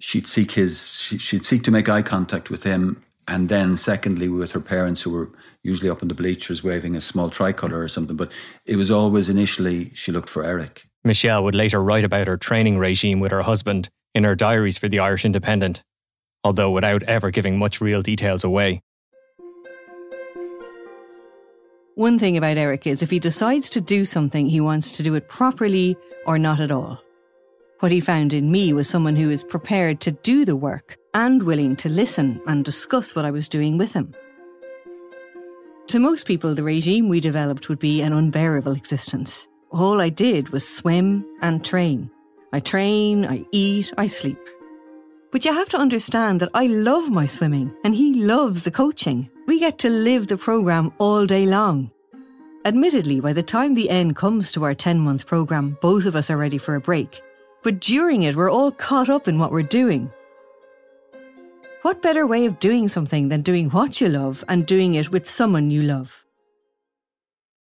she'd 0.00 0.26
seek 0.26 0.52
his, 0.52 0.98
she'd 0.98 1.44
seek 1.44 1.62
to 1.64 1.70
make 1.70 1.90
eye 1.90 2.02
contact 2.02 2.48
with 2.48 2.62
him. 2.62 3.04
And 3.28 3.50
then, 3.50 3.76
secondly, 3.76 4.28
with 4.28 4.52
her 4.52 4.60
parents, 4.60 5.02
who 5.02 5.10
were 5.10 5.30
usually 5.62 5.90
up 5.90 6.00
in 6.00 6.08
the 6.08 6.14
bleachers 6.14 6.64
waving 6.64 6.96
a 6.96 7.02
small 7.02 7.28
tricolour 7.28 7.80
or 7.80 7.88
something. 7.88 8.16
But 8.16 8.32
it 8.64 8.76
was 8.76 8.90
always 8.90 9.28
initially 9.28 9.90
she 9.92 10.10
looked 10.10 10.30
for 10.30 10.42
Eric. 10.42 10.86
Michelle 11.04 11.44
would 11.44 11.54
later 11.54 11.82
write 11.82 12.04
about 12.04 12.26
her 12.26 12.36
training 12.36 12.78
regime 12.78 13.20
with 13.20 13.30
her 13.30 13.42
husband 13.42 13.90
in 14.14 14.24
her 14.24 14.34
diaries 14.34 14.78
for 14.78 14.88
the 14.88 15.00
Irish 15.00 15.24
Independent, 15.24 15.84
although 16.42 16.70
without 16.70 17.02
ever 17.02 17.30
giving 17.30 17.58
much 17.58 17.80
real 17.80 18.00
details 18.00 18.42
away. 18.42 18.80
One 21.96 22.18
thing 22.18 22.36
about 22.36 22.56
Eric 22.56 22.86
is 22.86 23.02
if 23.02 23.10
he 23.10 23.20
decides 23.20 23.70
to 23.70 23.80
do 23.80 24.04
something, 24.04 24.48
he 24.48 24.60
wants 24.60 24.92
to 24.92 25.02
do 25.02 25.14
it 25.14 25.28
properly 25.28 25.96
or 26.26 26.38
not 26.38 26.58
at 26.58 26.72
all. 26.72 27.00
What 27.80 27.92
he 27.92 28.00
found 28.00 28.32
in 28.32 28.50
me 28.50 28.72
was 28.72 28.88
someone 28.88 29.14
who 29.14 29.30
is 29.30 29.44
prepared 29.44 30.00
to 30.00 30.10
do 30.10 30.44
the 30.44 30.56
work 30.56 30.96
and 31.12 31.42
willing 31.42 31.76
to 31.76 31.88
listen 31.88 32.40
and 32.46 32.64
discuss 32.64 33.14
what 33.14 33.24
I 33.24 33.30
was 33.30 33.48
doing 33.48 33.78
with 33.78 33.92
him. 33.92 34.14
To 35.88 35.98
most 36.00 36.26
people, 36.26 36.54
the 36.54 36.62
regime 36.62 37.08
we 37.08 37.20
developed 37.20 37.68
would 37.68 37.78
be 37.78 38.00
an 38.00 38.12
unbearable 38.12 38.72
existence. 38.72 39.46
All 39.74 40.00
I 40.00 40.08
did 40.08 40.50
was 40.50 40.64
swim 40.64 41.26
and 41.42 41.64
train. 41.64 42.08
I 42.52 42.60
train, 42.60 43.24
I 43.24 43.44
eat, 43.50 43.92
I 43.98 44.06
sleep. 44.06 44.38
But 45.32 45.44
you 45.44 45.52
have 45.52 45.68
to 45.70 45.76
understand 45.76 46.38
that 46.38 46.50
I 46.54 46.68
love 46.68 47.10
my 47.10 47.26
swimming 47.26 47.74
and 47.82 47.92
he 47.92 48.22
loves 48.22 48.62
the 48.62 48.70
coaching. 48.70 49.28
We 49.48 49.58
get 49.58 49.78
to 49.80 49.90
live 49.90 50.28
the 50.28 50.36
programme 50.36 50.92
all 50.98 51.26
day 51.26 51.44
long. 51.44 51.90
Admittedly, 52.64 53.18
by 53.18 53.32
the 53.32 53.42
time 53.42 53.74
the 53.74 53.90
end 53.90 54.14
comes 54.14 54.52
to 54.52 54.62
our 54.62 54.74
10 54.74 55.00
month 55.00 55.26
programme, 55.26 55.76
both 55.82 56.06
of 56.06 56.14
us 56.14 56.30
are 56.30 56.36
ready 56.36 56.58
for 56.58 56.76
a 56.76 56.80
break. 56.80 57.20
But 57.64 57.80
during 57.80 58.22
it, 58.22 58.36
we're 58.36 58.52
all 58.52 58.70
caught 58.70 59.08
up 59.08 59.26
in 59.26 59.40
what 59.40 59.50
we're 59.50 59.62
doing. 59.62 60.08
What 61.82 62.00
better 62.00 62.28
way 62.28 62.46
of 62.46 62.60
doing 62.60 62.86
something 62.86 63.28
than 63.28 63.42
doing 63.42 63.70
what 63.70 64.00
you 64.00 64.08
love 64.08 64.44
and 64.46 64.66
doing 64.66 64.94
it 64.94 65.10
with 65.10 65.28
someone 65.28 65.72
you 65.72 65.82
love? 65.82 66.23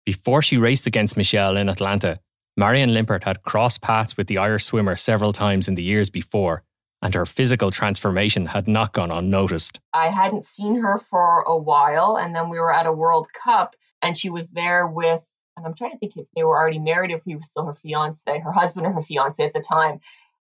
Before 0.07 0.43
she 0.43 0.57
raced 0.57 0.87
against 0.87 1.17
Michelle 1.17 1.57
in 1.57 1.69
Atlanta, 1.69 2.21
Marianne 2.57 2.95
Limpert 2.95 3.25
had 3.25 3.43
crossed 3.43 3.81
paths 3.83 4.17
with 4.17 4.27
the 4.27 4.39
Irish 4.39 4.65
swimmer 4.65 4.97
several 4.97 5.33
times 5.33 5.69
in 5.69 5.75
the 5.75 5.83
years 5.83 6.11
before, 6.11 6.63
and 7.03 7.15
her 7.15 7.27
physical 7.27 7.71
transformation 7.71 8.47
had 8.47 8.67
not 8.67 8.93
gone 8.93 9.11
unnoticed. 9.11 9.81
I 9.93 10.09
hadn't 10.09 10.45
seen 10.45 10.77
her 10.77 10.99
for 10.99 11.43
a 11.47 11.57
while, 11.57 12.17
and 12.17 12.35
then 12.35 12.49
we 12.49 12.59
were 12.59 12.73
at 12.73 12.87
a 12.87 12.93
World 12.93 13.29
Cup, 13.33 13.77
and 14.03 14.17
she 14.17 14.31
was 14.31 14.51
there 14.51 14.87
with, 14.87 15.25
and 15.57 15.67
I'm 15.67 15.75
trying 15.75 15.93
to 15.93 15.99
think 15.99 16.17
if 16.17 16.27
they 16.35 16.45
were 16.45 16.59
already 16.59 16.79
married, 16.79 17.11
if 17.11 17.23
he 17.25 17.37
was 17.37 17.47
still 17.47 17.67
her 17.67 17.75
fiance, 17.75 18.39
her 18.41 18.53
husband 18.53 18.87
or 18.87 18.93
her 18.93 19.03
fiance 19.03 19.45
at 19.45 19.53
the 19.53 19.61
time. 19.61 20.01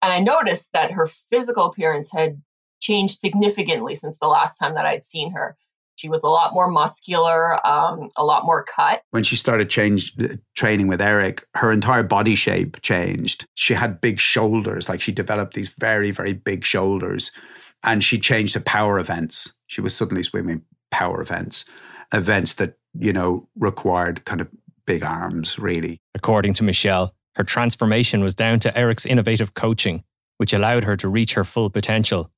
And 0.02 0.12
I 0.12 0.20
noticed 0.20 0.70
that 0.74 0.92
her 0.92 1.10
physical 1.30 1.66
appearance 1.66 2.10
had 2.12 2.42
changed 2.80 3.20
significantly 3.20 3.96
since 3.96 4.18
the 4.18 4.28
last 4.28 4.58
time 4.58 4.76
that 4.76 4.86
I'd 4.86 5.04
seen 5.04 5.34
her. 5.34 5.56
She 5.96 6.10
was 6.10 6.24
a 6.24 6.28
lot 6.28 6.54
more 6.54 6.70
muscular, 6.70 7.66
um, 7.66 8.10
a 8.16 8.26
lot 8.26 8.46
more 8.46 8.64
cut. 8.64 9.04
When 9.12 9.24
she 9.24 9.36
started 9.36 9.70
change, 9.70 10.16
training 10.56 10.88
with 10.88 11.02
Eric, 11.02 11.46
her 11.56 11.72
entire 11.72 12.04
body 12.04 12.36
shape 12.36 12.82
changed. 12.82 13.46
She 13.56 13.74
had 13.74 14.02
big 14.02 14.20
shoulders, 14.20 14.90
like 14.90 15.02
she 15.02 15.12
developed 15.12 15.54
these 15.54 15.70
very, 15.70 16.12
very 16.12 16.34
big 16.34 16.64
shoulders. 16.66 17.32
And 17.84 18.04
she 18.04 18.20
changed 18.20 18.54
to 18.54 18.62
power 18.62 19.00
events. 19.00 19.54
She 19.68 19.82
was 19.82 19.96
suddenly 19.96 20.24
swimming 20.24 20.64
power 20.92 21.22
events, 21.22 21.66
events 22.14 22.56
that, 22.56 22.78
you 22.98 23.14
know, 23.14 23.48
required 23.56 24.26
kind 24.26 24.42
of 24.42 24.48
big 24.86 25.04
arms, 25.04 25.58
really. 25.58 26.00
According 26.16 26.54
to 26.56 26.64
Michelle, 26.64 27.14
her 27.36 27.44
transformation 27.44 28.22
was 28.22 28.34
down 28.34 28.60
to 28.62 28.78
Eric's 28.78 29.06
innovative 29.06 29.54
coaching, 29.54 30.04
which 30.38 30.54
allowed 30.54 30.84
her 30.84 30.98
to 30.98 31.08
reach 31.08 31.34
her 31.34 31.44
full 31.44 31.70
potential 31.70 32.30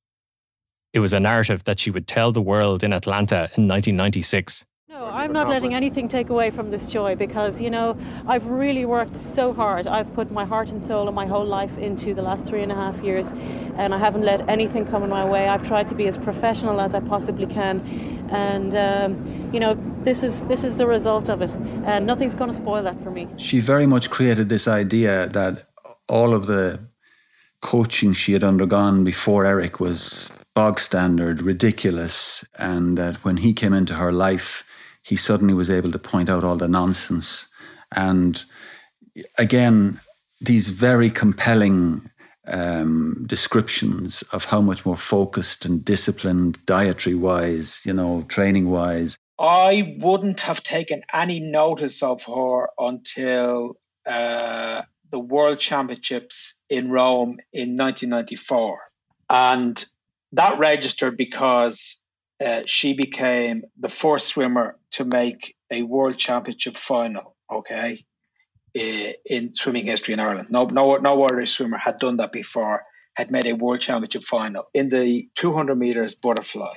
it 0.94 1.00
was 1.00 1.12
a 1.12 1.20
narrative 1.20 1.64
that 1.66 1.80
she 1.80 1.90
would 1.92 2.08
tell 2.08 2.32
the 2.32 2.42
world 2.42 2.84
in 2.84 2.94
Atlanta 2.94 3.50
in 3.58 3.68
1996. 3.68 4.66
No, 4.88 5.06
I'm 5.06 5.34
not 5.34 5.50
letting 5.50 5.74
anything 5.74 6.08
take 6.08 6.30
away 6.30 6.52
from 6.52 6.70
this 6.70 6.88
joy 6.88 7.16
because, 7.16 7.60
you 7.60 7.72
know, 7.72 7.98
I've 8.28 8.46
really 8.46 8.86
worked 8.86 9.16
so 9.16 9.52
hard. 9.52 9.88
I've 9.88 10.14
put 10.14 10.30
my 10.30 10.46
heart 10.46 10.72
and 10.72 10.84
soul 10.84 11.08
and 11.08 11.16
my 11.16 11.26
whole 11.26 11.46
life 11.46 11.76
into 11.80 12.14
the 12.14 12.22
last 12.22 12.46
three 12.46 12.62
and 12.62 12.72
a 12.72 12.76
half 12.76 13.02
years, 13.02 13.34
and 13.76 13.96
I 13.96 13.98
haven't 13.98 14.22
let 14.22 14.48
anything 14.48 14.86
come 14.86 15.02
in 15.02 15.10
my 15.10 15.26
way. 15.26 15.48
I've 15.48 15.64
tried 15.64 15.88
to 15.88 15.96
be 15.96 16.08
as 16.08 16.16
professional 16.16 16.80
as 16.80 16.94
I 16.94 17.00
possibly 17.00 17.48
can, 17.48 17.82
and 18.30 18.76
um, 18.76 19.50
you 19.52 19.60
know, 19.60 19.74
this 20.04 20.22
is 20.22 20.44
this 20.44 20.64
is 20.64 20.78
the 20.78 20.86
result 20.86 21.28
of 21.28 21.42
it, 21.42 21.56
and 21.86 22.06
nothing's 22.06 22.36
going 22.36 22.52
to 22.52 22.56
spoil 22.56 22.84
that 22.84 23.02
for 23.02 23.10
me. 23.10 23.28
She 23.38 23.60
very 23.62 23.88
much 23.88 24.12
created 24.12 24.50
this 24.50 24.68
idea 24.68 25.28
that 25.30 25.70
all 26.08 26.36
of 26.36 26.46
the 26.46 26.80
coaching 27.62 28.14
she 28.14 28.34
had 28.34 28.44
undergone 28.44 29.04
before 29.04 29.44
Eric 29.44 29.80
was 29.80 30.30
bog 30.54 30.80
standard, 30.80 31.42
ridiculous, 31.42 32.46
and 32.58 32.98
that 32.98 33.18
when 33.24 33.38
he 33.38 33.54
came 33.54 33.74
into 33.74 33.96
her 33.96 34.12
life, 34.12 34.64
he 35.02 35.16
suddenly 35.16 35.54
was 35.54 35.70
able 35.70 35.92
to 35.92 36.00
point 36.00 36.30
out 36.30 36.44
all 36.44 36.56
the 36.56 36.68
nonsense. 36.68 37.48
And 37.92 38.44
again, 39.38 40.00
these 40.42 40.70
very 40.70 41.10
compelling 41.10 42.10
um, 42.48 43.24
descriptions 43.26 44.22
of 44.34 44.46
how 44.46 44.62
much 44.62 44.86
more 44.86 44.98
focused 44.98 45.66
and 45.66 45.84
disciplined, 45.84 46.64
dietary 46.66 47.16
wise, 47.16 47.82
you 47.86 47.94
know, 47.94 48.26
training 48.28 48.70
wise. 48.70 49.18
I 49.40 49.96
wouldn't 50.00 50.42
have 50.42 50.62
taken 50.64 51.04
any 51.14 51.40
notice 51.40 52.04
of 52.04 52.24
her 52.26 52.70
until 52.78 53.78
uh, 54.06 54.84
the 55.10 55.20
World 55.20 55.60
Championships 55.60 56.62
in 56.70 56.92
Rome 56.92 57.40
in 57.52 57.76
1994. 57.78 58.80
And 59.30 59.86
that 60.34 60.60
registered 60.60 61.18
because 61.18 62.02
uh, 62.44 62.64
she 62.66 62.94
became 62.94 63.64
the 63.80 63.90
first 63.90 64.28
swimmer 64.28 64.78
to 64.92 65.06
make 65.06 65.56
a 65.72 65.84
world 65.84 66.18
championship 66.18 66.78
final. 66.78 67.36
Okay, 67.52 68.04
in 68.74 69.54
swimming 69.54 69.86
history 69.86 70.14
in 70.14 70.20
Ireland, 70.20 70.48
no, 70.50 70.66
no, 70.66 70.98
no 70.98 71.24
other 71.24 71.46
swimmer 71.46 71.78
had 71.78 72.00
done 72.00 72.18
that 72.18 72.32
before. 72.32 72.84
Had 73.16 73.30
made 73.30 73.46
a 73.46 73.54
world 73.54 73.80
championship 73.80 74.24
final 74.24 74.64
in 74.74 74.90
the 74.90 75.30
200 75.36 75.76
meters 75.76 76.16
butterfly. 76.16 76.74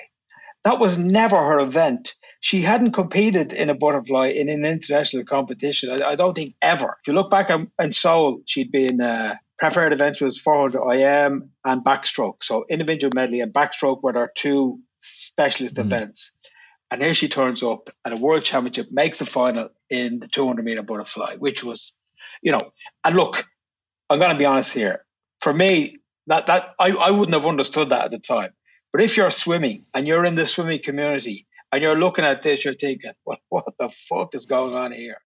That 0.65 0.79
was 0.79 0.99
never 0.99 1.37
her 1.37 1.61
event. 1.61 2.15
She 2.41 2.61
hadn't 2.61 2.93
competed 2.93 3.55
in 3.55 3.71
a 3.71 3.75
butterfly 3.75 4.33
in 4.37 4.51
an 4.51 4.67
international 4.67 5.25
competition. 5.25 5.97
I, 6.03 6.09
I 6.11 6.15
don't 6.17 6.35
think 6.35 6.55
ever. 6.61 6.99
If 7.01 7.07
you 7.07 7.15
look 7.15 7.31
back 7.31 7.49
in 7.51 7.93
Seoul, 7.93 8.43
she'd 8.45 8.71
been 8.71 9.01
uh, 9.01 9.37
preferred 9.59 9.93
event 9.93 10.21
was 10.21 10.39
400 10.39 10.93
IM 10.93 11.51
and 11.65 11.85
backstroke. 11.85 12.43
So 12.43 12.65
individual 12.69 13.13
medley 13.15 13.41
and 13.41 13.53
backstroke 13.53 14.03
were 14.03 14.17
our 14.17 14.31
two 14.35 14.81
specialist 15.01 15.77
mm. 15.77 15.85
events. 15.85 16.37
And 16.91 17.03
here 17.03 17.15
she 17.15 17.29
turns 17.29 17.63
up 17.63 17.91
at 18.05 18.13
a 18.13 18.17
world 18.17 18.45
championship, 18.45 18.89
makes 18.93 19.19
the 19.19 19.27
final 19.27 19.71
in 19.91 20.21
the 20.21 20.29
200 20.29 20.65
meter 20.65 20.83
butterfly, 20.83 21.37
which 21.37 21.65
was, 21.65 21.99
you 22.43 22.53
know, 22.53 22.61
and 23.05 23.17
look, 23.17 23.45
I'm 24.09 24.19
going 24.19 24.31
to 24.31 24.39
be 24.39 24.45
honest 24.45 24.73
here. 24.73 25.05
For 25.41 25.53
me, 25.53 25.99
that 26.29 26.47
that 26.47 26.75
I, 26.79 26.93
I 26.93 27.11
wouldn't 27.11 27.35
have 27.35 27.47
understood 27.47 27.91
that 27.91 28.07
at 28.07 28.11
the 28.11 28.19
time. 28.19 28.53
But 28.93 29.03
if 29.03 29.17
you're 29.17 29.31
swimming 29.31 29.85
and 29.93 30.07
you're 30.07 30.25
in 30.25 30.37
the 30.37 30.47
swimming 30.47 30.81
community 30.83 31.47
and 31.73 31.83
you're 31.83 31.97
looking 31.97 32.25
at 32.25 32.43
this, 32.43 32.65
you're 32.65 32.75
thinking, 32.75 33.13
what, 33.25 33.41
what 33.49 33.75
the 33.79 33.91
fuck 33.91 34.35
is 34.35 34.47
going 34.47 34.75
on 34.75 34.93
here? 34.93 35.19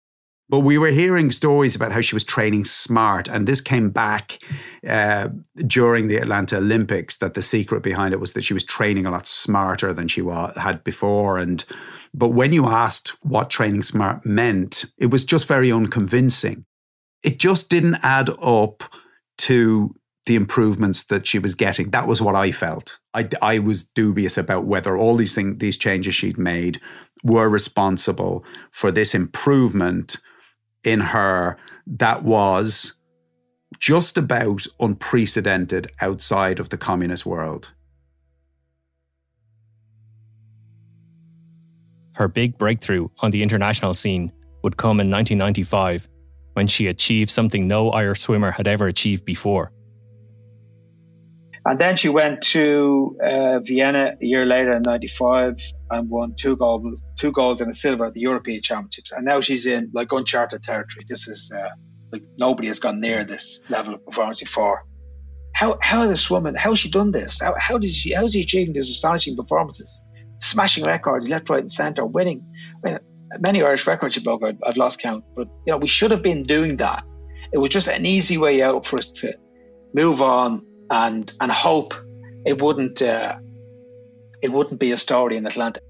But 0.51 0.61
we 0.61 0.79
were 0.79 0.91
hearing 0.91 1.31
stories 1.31 1.77
about 1.77 1.93
how 1.93 2.01
she 2.01 2.17
was 2.17 2.25
training 2.25 2.65
smart, 2.65 3.29
and 3.29 3.47
this 3.47 3.61
came 3.61 3.91
back 3.91 4.41
uh, 4.87 5.29
during 5.65 6.09
the 6.09 6.17
Atlanta 6.17 6.57
Olympics. 6.57 7.19
That 7.19 7.35
the 7.35 7.43
secret 7.43 7.85
behind 7.85 8.13
it 8.13 8.19
was 8.19 8.33
that 8.33 8.43
she 8.43 8.53
was 8.53 8.65
training 8.65 9.07
a 9.07 9.13
lot 9.13 9.29
smarter 9.29 9.93
than 9.93 10.09
she 10.09 10.23
wa- 10.23 10.53
had 10.55 10.83
before. 10.83 11.39
And 11.39 11.65
but 12.13 12.31
when 12.31 12.53
you 12.53 12.67
asked 12.67 13.11
what 13.23 13.49
training 13.49 13.83
smart 13.83 14.27
meant, 14.27 14.87
it 14.99 15.07
was 15.07 15.25
just 15.25 15.47
very 15.47 15.71
unconvincing. 15.71 16.65
It 17.23 17.39
just 17.39 17.71
didn't 17.71 17.99
add 18.03 18.31
up 18.43 18.83
to 19.39 19.95
the 20.27 20.35
improvements 20.35 21.05
that 21.05 21.29
she 21.29 21.39
was 21.39 21.55
getting. 21.55 21.91
That 21.91 22.09
was 22.09 22.21
what 22.21 22.35
I 22.35 22.51
felt. 22.51 22.99
I, 23.15 23.29
I 23.41 23.61
was 23.61 23.85
dubious 23.85 24.37
about 24.37 24.65
whether 24.65 24.97
all 24.97 25.15
these 25.15 25.35
things, 25.35 25.59
these 25.59 25.79
changes 25.79 26.17
she'd 26.17 26.39
made, 26.39 26.81
were 27.23 27.49
responsible 27.49 28.45
for 28.73 28.91
this 28.91 29.15
improvement 29.15 30.17
in 30.85 31.01
her 31.01 31.57
that 31.87 32.23
was 32.23 32.95
just 33.79 34.19
about 34.19 34.67
unprecedented 34.79 35.91
outside 36.01 36.61
of 36.61 36.69
the 36.69 36.77
communist 36.77 37.25
world. 37.25 37.73
Her 42.13 42.29
big 42.29 42.59
breakthrough 42.59 43.09
on 43.21 43.31
the 43.31 43.43
international 43.43 43.95
scene 43.95 44.33
would 44.63 44.77
come 44.77 45.01
in 45.01 45.11
1995 45.11 46.09
when 46.53 46.67
she 46.67 46.89
achieved 46.89 47.31
something 47.31 47.67
no 47.67 47.91
Irish 47.91 48.21
swimmer 48.21 48.51
had 48.51 48.67
ever 48.67 48.87
achieved 48.87 49.25
before. 49.25 49.73
And 51.71 51.79
then 51.79 51.95
she 51.95 52.09
went 52.09 52.43
to 52.57 53.17
uh, 53.25 53.61
Vienna 53.61 54.17
a 54.21 54.27
year 54.27 54.45
later 54.45 54.73
in 54.73 54.83
'95 54.83 55.55
and 55.89 56.11
won 56.11 56.35
two 56.35 56.57
goals, 56.57 57.01
two 57.17 57.31
golds 57.31 57.61
and 57.61 57.71
a 57.71 57.75
silver 57.75 58.07
at 58.07 58.13
the 58.13 58.23
European 58.23 58.61
Championships. 58.61 59.13
And 59.13 59.25
now 59.25 59.41
she's 59.41 59.67
in 59.67 59.93
like 59.95 60.11
uncharted 60.11 60.65
territory. 60.65 61.07
This 61.09 61.29
is 61.29 61.53
uh, 61.57 61.71
like 62.11 62.25
nobody 62.37 62.67
has 62.67 62.81
gone 62.81 62.99
near 62.99 63.23
this 63.23 63.61
level 63.69 63.95
of 63.95 64.05
performance 64.05 64.41
before. 64.41 64.85
How 65.55 65.79
how 65.81 66.09
this 66.09 66.29
woman? 66.29 66.57
How 66.57 66.71
has 66.71 66.81
she 66.81 66.91
done 66.91 67.13
this? 67.13 67.41
How 67.41 67.55
how 67.57 67.79
did 67.79 67.95
she? 67.95 68.15
How 68.15 68.25
is 68.25 68.33
she 68.33 68.41
achieving 68.41 68.75
these 68.75 68.91
astonishing 68.91 69.37
performances? 69.37 70.05
Smashing 70.41 70.83
records 70.83 71.29
left, 71.29 71.51
right, 71.51 71.61
and 71.61 71.71
centre, 71.71 72.05
winning. 72.05 72.43
I 72.85 72.89
mean, 72.89 72.99
many 73.39 73.63
Irish 73.63 73.87
records 73.87 74.17
you 74.17 74.23
broke. 74.23 74.43
I've 74.43 74.77
lost 74.77 74.99
count, 74.99 75.23
but 75.37 75.47
you 75.67 75.71
know 75.71 75.77
we 75.77 75.87
should 75.87 76.11
have 76.11 76.23
been 76.23 76.43
doing 76.43 76.79
that. 76.79 77.05
It 77.53 77.59
was 77.59 77.71
just 77.71 77.87
an 77.87 78.07
easy 78.07 78.39
way 78.39 78.61
out 78.61 78.87
for 78.87 78.97
us 78.97 79.13
to 79.23 79.39
move 79.95 80.21
on 80.21 80.67
and 80.91 81.33
and 81.41 81.51
hope 81.51 81.95
it 82.45 82.61
wouldn't 82.61 83.01
uh, 83.01 83.37
it 84.43 84.53
wouldn't 84.53 84.81
be 84.81 84.93
a 84.93 84.97
story 84.97 85.37
in 85.37 85.47
Atlanta. 85.47 85.81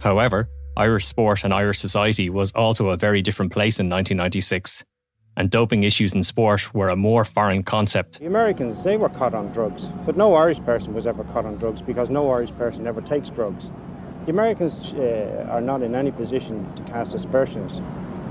However, 0.00 0.48
Irish 0.76 1.06
sport 1.06 1.44
and 1.44 1.54
Irish 1.54 1.78
society 1.78 2.28
was 2.30 2.50
also 2.52 2.88
a 2.88 2.96
very 2.96 3.22
different 3.22 3.52
place 3.52 3.78
in 3.78 3.88
1996, 3.88 4.84
and 5.36 5.50
doping 5.50 5.84
issues 5.84 6.14
in 6.14 6.22
sport 6.22 6.74
were 6.74 6.88
a 6.88 6.96
more 6.96 7.24
foreign 7.24 7.62
concept. 7.62 8.18
The 8.18 8.26
Americans, 8.26 8.82
they 8.82 8.96
were 8.96 9.08
caught 9.08 9.34
on 9.34 9.52
drugs, 9.52 9.88
but 10.04 10.16
no 10.16 10.34
Irish 10.34 10.60
person 10.60 10.94
was 10.94 11.06
ever 11.06 11.24
caught 11.24 11.46
on 11.46 11.56
drugs 11.56 11.80
because 11.82 12.10
no 12.10 12.30
Irish 12.30 12.52
person 12.52 12.86
ever 12.86 13.00
takes 13.00 13.30
drugs. 13.30 13.70
The 14.24 14.30
Americans 14.30 14.94
uh, 14.94 15.46
are 15.50 15.60
not 15.60 15.82
in 15.82 15.94
any 15.94 16.10
position 16.10 16.66
to 16.76 16.82
cast 16.84 17.14
aspersions 17.14 17.80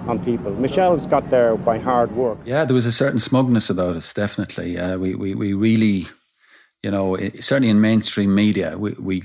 on 0.08 0.24
people. 0.24 0.52
Michelle's 0.56 1.06
got 1.06 1.30
there 1.30 1.56
by 1.56 1.78
hard 1.80 2.12
work. 2.16 2.38
Yeah, 2.46 2.66
there 2.66 2.74
was 2.74 2.86
a 2.86 2.92
certain 2.92 3.20
smugness 3.20 3.70
about 3.70 3.96
us, 3.96 4.14
definitely. 4.14 4.78
Uh, 4.78 4.98
we, 4.98 5.16
we, 5.16 5.36
we 5.36 5.54
really, 5.54 6.08
you 6.82 6.92
know, 6.92 7.18
certainly 7.40 7.70
in 7.70 7.82
mainstream 7.82 8.36
media, 8.36 8.78
we, 8.78 8.92
we 8.94 9.24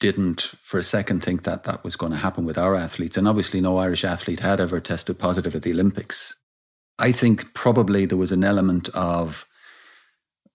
didn't 0.00 0.52
for 0.62 0.78
a 0.78 0.82
second 0.82 1.22
think 1.22 1.44
that 1.44 1.64
that 1.64 1.82
was 1.84 1.96
going 1.96 2.12
to 2.12 2.18
happen 2.18 2.44
with 2.44 2.58
our 2.58 2.74
athletes. 2.74 3.16
And 3.16 3.26
obviously, 3.26 3.60
no 3.60 3.78
Irish 3.78 4.04
athlete 4.04 4.40
had 4.40 4.60
ever 4.60 4.80
tested 4.80 5.18
positive 5.18 5.54
at 5.54 5.62
the 5.62 5.72
Olympics. 5.72 6.36
I 6.98 7.10
think 7.10 7.54
probably 7.54 8.06
there 8.06 8.18
was 8.18 8.32
an 8.32 8.44
element 8.44 8.88
of 8.90 9.46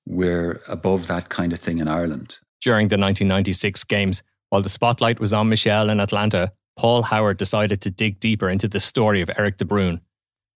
we're 0.06 0.62
above 0.68 1.08
that 1.08 1.29
kind 1.29 1.53
of 1.53 1.60
thing 1.60 1.79
in 1.79 1.88
Ireland. 1.88 2.38
During 2.62 2.88
the 2.88 2.98
1996 2.98 3.84
Games, 3.86 4.24
while 4.50 4.62
the 4.62 4.70
spotlight 4.70 5.20
was 5.20 5.34
on 5.34 5.50
Michelle 5.50 5.89
in 5.89 6.00
Atlanta, 6.00 6.51
Paul 6.79 7.03
Howard 7.03 7.36
decided 7.36 7.81
to 7.81 7.91
dig 7.91 8.21
deeper 8.21 8.50
into 8.50 8.69
the 8.69 8.79
story 8.79 9.19
of 9.21 9.29
Eric 9.38 9.57
de 9.57 9.65
Bruin, 9.65 10.00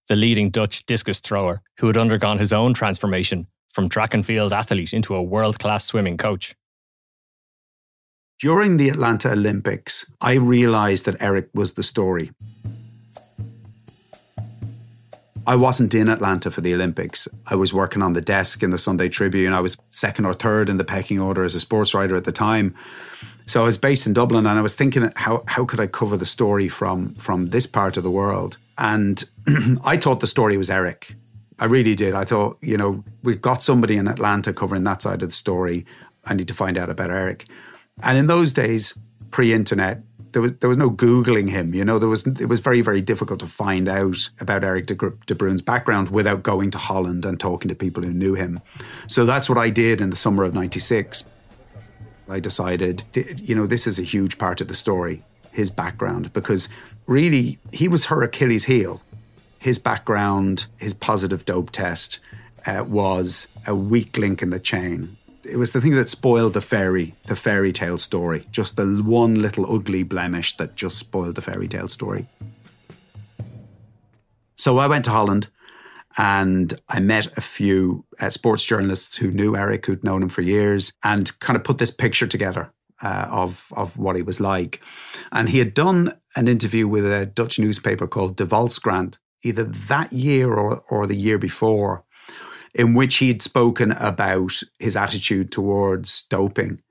the 0.07 0.15
leading 0.15 0.51
Dutch 0.51 0.85
discus 0.85 1.19
thrower 1.19 1.61
who 1.79 1.87
had 1.87 1.97
undergone 1.97 2.39
his 2.39 2.53
own 2.53 2.73
transformation 2.73 3.45
from 3.73 3.89
track 3.89 4.13
and 4.13 4.25
field 4.25 4.53
athlete 4.53 4.93
into 4.93 5.15
a 5.15 5.21
world 5.21 5.59
class 5.59 5.83
swimming 5.83 6.15
coach. 6.15 6.55
During 8.39 8.77
the 8.77 8.87
Atlanta 8.87 9.33
Olympics, 9.33 10.09
I 10.21 10.35
realized 10.35 11.03
that 11.07 11.21
Eric 11.21 11.49
was 11.53 11.73
the 11.73 11.83
story. 11.83 12.31
I 15.45 15.57
wasn't 15.57 15.93
in 15.93 16.07
Atlanta 16.07 16.49
for 16.49 16.61
the 16.61 16.73
Olympics. 16.73 17.27
I 17.47 17.55
was 17.55 17.73
working 17.73 18.01
on 18.01 18.13
the 18.13 18.21
desk 18.21 18.63
in 18.63 18.69
the 18.69 18.77
Sunday 18.77 19.09
Tribune. 19.09 19.51
I 19.51 19.59
was 19.59 19.75
second 19.89 20.23
or 20.23 20.33
third 20.33 20.69
in 20.69 20.77
the 20.77 20.85
pecking 20.85 21.19
order 21.19 21.43
as 21.43 21.53
a 21.53 21.59
sports 21.59 21.93
writer 21.93 22.15
at 22.15 22.23
the 22.23 22.31
time. 22.31 22.73
So 23.45 23.61
I 23.61 23.65
was 23.65 23.77
based 23.77 24.05
in 24.05 24.13
Dublin 24.13 24.45
and 24.45 24.57
I 24.57 24.61
was 24.61 24.75
thinking 24.75 25.11
how 25.15 25.43
how 25.47 25.65
could 25.65 25.79
I 25.79 25.87
cover 25.87 26.17
the 26.17 26.25
story 26.25 26.67
from 26.69 27.15
from 27.15 27.47
this 27.47 27.67
part 27.67 27.97
of 27.97 28.03
the 28.03 28.11
world? 28.11 28.57
And 28.77 29.23
I 29.83 29.97
thought 29.97 30.19
the 30.19 30.27
story 30.27 30.57
was 30.57 30.69
Eric. 30.69 31.15
I 31.59 31.65
really 31.65 31.95
did. 31.95 32.15
I 32.15 32.25
thought, 32.25 32.57
you 32.61 32.77
know, 32.77 33.03
we've 33.21 33.41
got 33.41 33.61
somebody 33.61 33.95
in 33.95 34.07
Atlanta 34.07 34.53
covering 34.53 34.83
that 34.85 35.01
side 35.01 35.21
of 35.21 35.29
the 35.29 35.35
story. 35.35 35.85
I 36.25 36.33
need 36.33 36.47
to 36.47 36.53
find 36.53 36.77
out 36.77 36.89
about 36.89 37.11
Eric. 37.11 37.45
And 38.01 38.17
in 38.17 38.27
those 38.27 38.53
days, 38.53 38.97
pre-internet, 39.29 40.01
there 40.31 40.41
was 40.41 40.53
there 40.53 40.67
was 40.67 40.77
no 40.77 40.89
googling 40.89 41.49
him. 41.49 41.73
You 41.73 41.85
know, 41.85 41.99
there 41.99 42.09
was 42.09 42.25
it 42.25 42.47
was 42.47 42.59
very 42.59 42.81
very 42.81 43.01
difficult 43.01 43.39
to 43.41 43.47
find 43.47 43.87
out 43.87 44.29
about 44.39 44.63
Eric 44.63 44.87
de, 44.87 44.95
de 44.95 45.35
Bruin's 45.35 45.61
background 45.61 46.09
without 46.09 46.43
going 46.43 46.71
to 46.71 46.77
Holland 46.77 47.23
and 47.23 47.39
talking 47.39 47.69
to 47.69 47.75
people 47.75 48.03
who 48.03 48.13
knew 48.13 48.33
him. 48.33 48.59
So 49.07 49.25
that's 49.25 49.47
what 49.47 49.57
I 49.57 49.69
did 49.69 50.01
in 50.01 50.09
the 50.09 50.15
summer 50.15 50.43
of 50.43 50.53
'96. 50.53 51.25
I 52.29 52.39
decided, 52.39 53.03
you 53.13 53.55
know, 53.55 53.67
this 53.67 53.87
is 53.87 53.99
a 53.99 54.03
huge 54.03 54.37
part 54.37 54.61
of 54.61 54.67
the 54.67 54.75
story, 54.75 55.23
his 55.51 55.69
background, 55.69 56.33
because 56.33 56.69
really 57.05 57.59
he 57.71 57.87
was 57.87 58.05
her 58.05 58.21
Achilles 58.23 58.65
heel. 58.65 59.01
His 59.59 59.79
background, 59.79 60.65
his 60.77 60.93
positive 60.93 61.45
dope 61.45 61.71
test, 61.71 62.19
uh, 62.65 62.83
was 62.87 63.47
a 63.65 63.75
weak 63.75 64.17
link 64.17 64.41
in 64.41 64.49
the 64.49 64.59
chain. 64.59 65.17
It 65.43 65.57
was 65.57 65.73
the 65.73 65.81
thing 65.81 65.95
that 65.95 66.09
spoiled 66.09 66.53
the 66.53 66.61
fairy, 66.61 67.15
the 67.27 67.35
fairy 67.35 67.73
tale 67.73 67.97
story. 67.97 68.47
Just 68.51 68.77
the 68.77 68.85
one 68.85 69.35
little 69.35 69.73
ugly 69.73 70.03
blemish 70.03 70.55
that 70.57 70.75
just 70.75 70.97
spoiled 70.97 71.35
the 71.35 71.41
fairy 71.41 71.67
tale 71.67 71.89
story. 71.89 72.27
So 74.55 74.77
I 74.77 74.87
went 74.87 75.05
to 75.05 75.11
Holland 75.11 75.49
and 76.17 76.73
I 76.89 76.99
met 76.99 77.37
a 77.37 77.41
few 77.41 78.05
uh, 78.19 78.29
sports 78.29 78.63
journalists 78.63 79.17
who 79.17 79.31
knew 79.31 79.55
Eric, 79.55 79.85
who'd 79.85 80.03
known 80.03 80.23
him 80.23 80.29
for 80.29 80.41
years, 80.41 80.93
and 81.03 81.37
kind 81.39 81.57
of 81.57 81.63
put 81.63 81.77
this 81.77 81.91
picture 81.91 82.27
together 82.27 82.71
uh, 83.01 83.27
of 83.29 83.67
of 83.71 83.97
what 83.97 84.15
he 84.15 84.21
was 84.21 84.39
like. 84.39 84.81
And 85.31 85.49
he 85.49 85.59
had 85.59 85.73
done 85.73 86.13
an 86.35 86.47
interview 86.47 86.87
with 86.87 87.05
a 87.05 87.25
Dutch 87.25 87.59
newspaper 87.59 88.07
called 88.07 88.35
De 88.35 88.45
Volkskrant, 88.45 89.17
either 89.43 89.63
that 89.63 90.13
year 90.13 90.53
or 90.53 90.83
or 90.89 91.07
the 91.07 91.15
year 91.15 91.37
before, 91.37 92.03
in 92.73 92.93
which 92.93 93.15
he 93.15 93.27
had 93.27 93.41
spoken 93.41 93.91
about 93.93 94.53
his 94.79 94.95
attitude 94.95 95.51
towards 95.51 96.23
doping, 96.23 96.81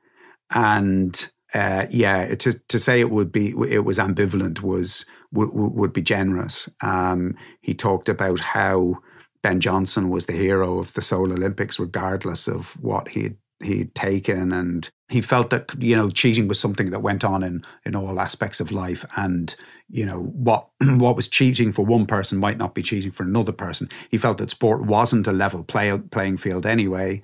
and 0.53 1.31
uh, 1.55 1.87
yeah, 1.91 2.35
to 2.35 2.53
to 2.69 2.79
say 2.79 3.01
it 3.01 3.11
would 3.11 3.31
be 3.31 3.55
it 3.69 3.85
was 3.85 3.99
ambivalent 3.99 4.63
was 4.63 5.05
would, 5.33 5.51
would 5.53 5.93
be 5.93 6.03
generous. 6.03 6.69
Um, 6.83 7.37
he 7.61 7.75
talked 7.75 8.09
about 8.09 8.41
how 8.41 8.99
Ben 9.43 9.61
Johnson 9.61 10.09
was 10.09 10.27
the 10.27 10.33
hero 10.33 10.79
of 10.79 10.95
the 10.95 11.03
Seoul 11.03 11.33
Olympics, 11.33 11.79
regardless 11.79 12.47
of 12.49 12.81
what 12.81 13.09
he'd 13.09 13.37
he'd 13.63 13.95
taken, 13.95 14.53
and 14.53 14.91
he 15.09 15.21
felt 15.21 15.51
that 15.51 15.71
you 15.79 15.97
know 15.97 16.11
cheating 16.11 16.49
was 16.49 16.59
something 16.59 16.91
that 16.91 17.01
went 17.01 17.25
on 17.25 17.43
in 17.43 17.65
in 17.85 17.97
all 17.97 18.21
aspects 18.21 18.61
of 18.61 18.73
life, 18.73 19.05
and 19.17 19.55
you 19.89 20.07
know 20.07 20.21
what 20.21 20.69
what 20.81 21.17
was 21.17 21.29
cheating 21.29 21.73
for 21.73 21.85
one 21.85 22.07
person 22.07 22.39
might 22.39 22.59
not 22.59 22.75
be 22.75 22.83
cheating 22.83 23.11
for 23.11 23.23
another 23.23 23.53
person. 23.53 23.89
He 24.11 24.19
felt 24.19 24.39
that 24.39 24.51
sport 24.51 24.85
wasn't 24.85 25.27
a 25.27 25.33
level 25.33 25.65
play, 25.65 25.97
playing 26.11 26.39
field 26.39 26.67
anyway. 26.67 27.23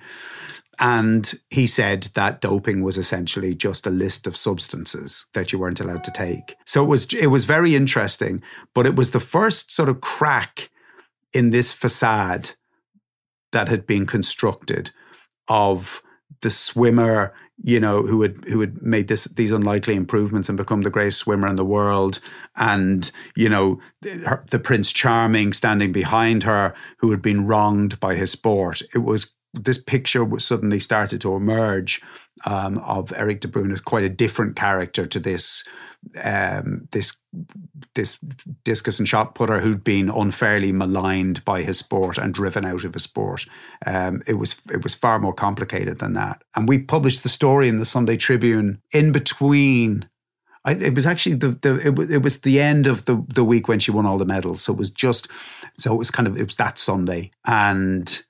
And 0.81 1.33
he 1.51 1.67
said 1.67 2.05
that 2.15 2.41
doping 2.41 2.83
was 2.83 2.97
essentially 2.97 3.53
just 3.53 3.85
a 3.85 3.91
list 3.91 4.29
of 4.29 4.37
substances 4.37 5.27
that 5.35 5.53
you 5.53 5.59
weren't 5.59 5.81
allowed 5.81 6.05
to 6.05 6.13
take. 6.13 6.55
So 6.67 6.85
it 6.85 6.87
was 6.87 7.13
it 7.13 7.29
was 7.29 7.45
very 7.45 7.75
interesting, 7.75 8.41
but 8.75 8.87
it 8.87 8.95
was 8.95 9.11
the 9.11 9.21
first 9.21 9.73
sort 9.73 9.89
of 9.89 10.01
crack 10.01 10.71
in 11.33 11.51
this 11.51 11.73
facade 11.73 12.51
that 13.53 13.69
had 13.69 13.87
been 13.87 14.07
constructed 14.07 14.91
of 15.49 16.03
the 16.43 16.51
swimmer 16.51 17.33
you 17.63 17.81
know 17.81 18.03
who 18.03 18.23
had 18.23 18.37
who 18.49 18.61
had 18.61 18.81
made 18.83 19.09
this 19.09 19.25
these 19.25 19.51
unlikely 19.51 19.95
improvements 19.95 20.49
and 20.49 20.57
become 20.57 20.83
the 20.83 20.91
greatest 20.91 21.19
swimmer 21.19 21.49
in 21.49 21.57
the 21.57 21.65
world. 21.65 22.21
And 22.57 23.11
you 23.35 23.49
know 23.49 23.81
her, 24.25 24.45
the 24.51 24.59
prince 24.59 24.93
charming 24.93 25.53
standing 25.53 25.93
behind 25.93 26.45
her 26.45 26.75
who 26.99 27.11
had 27.11 27.21
been 27.21 27.47
wronged 27.47 27.99
by 27.99 28.15
his 28.15 28.31
sport. 28.31 28.83
It 28.95 28.99
was 28.99 29.35
this 29.55 29.79
picture 29.79 30.25
was 30.25 30.45
suddenly 30.45 30.79
started 30.79 31.21
to 31.23 31.35
emerge 31.35 32.01
um, 32.45 32.79
of 32.79 33.13
Eric 33.17 33.41
de 33.41 33.49
Bruin 33.49 33.71
is 33.71 33.81
quite 33.81 34.05
a 34.05 34.09
different 34.09 34.57
character 34.57 35.07
to 35.07 35.19
this 35.19 35.65
um, 36.23 36.89
this 36.93 37.17
this 37.95 38.19
discus 38.65 38.99
and 38.99 39.09
shot 39.09 39.35
putter 39.35 39.59
who'd 39.61 39.83
been 39.83 40.09
unfairly 40.09 40.73
maligned 40.73 41.45
by 41.45 41.63
his 41.63 41.79
sport 41.79 42.19
and 42.19 42.33
driven 42.33 42.65
out 42.65 42.85
of 42.85 42.95
his 42.95 43.03
sport. 43.03 43.47
Um, 43.85 44.23
it 44.27 44.35
was 44.35 44.61
it 44.73 44.83
was 44.83 44.95
far 44.95 45.19
more 45.19 45.33
complicated 45.33 45.99
than 45.99 46.15
that. 46.15 46.43
And 46.55 46.69
we 46.69 46.79
published 46.79 47.23
the 47.23 47.29
story 47.29 47.69
in 47.69 47.79
the 47.79 47.85
Sunday 47.85 48.17
Tribune 48.17 48.81
in 48.93 49.13
between. 49.13 50.09
I, 50.65 50.73
it 50.73 50.95
was 50.95 51.07
actually 51.07 51.37
the, 51.37 51.51
the 51.51 51.89
it, 51.89 52.11
it 52.11 52.23
was 52.23 52.41
the 52.41 52.61
end 52.61 52.87
of 52.87 53.05
the 53.07 53.25
the 53.29 53.45
week 53.45 53.69
when 53.69 53.81
she 53.81 53.91
won 53.91 54.07
all 54.07 54.19
the 54.19 54.25
medals. 54.25 54.63
So 54.63 54.73
it 54.73 54.79
was 54.79 54.91
just 54.91 55.29
so 55.79 55.93
it 55.93 55.99
was 55.99 56.11
kind 56.11 56.29
of 56.29 56.37
it 56.39 56.47
was 56.47 56.57
that 56.57 56.79
Sunday 56.79 57.31
and 57.45 58.23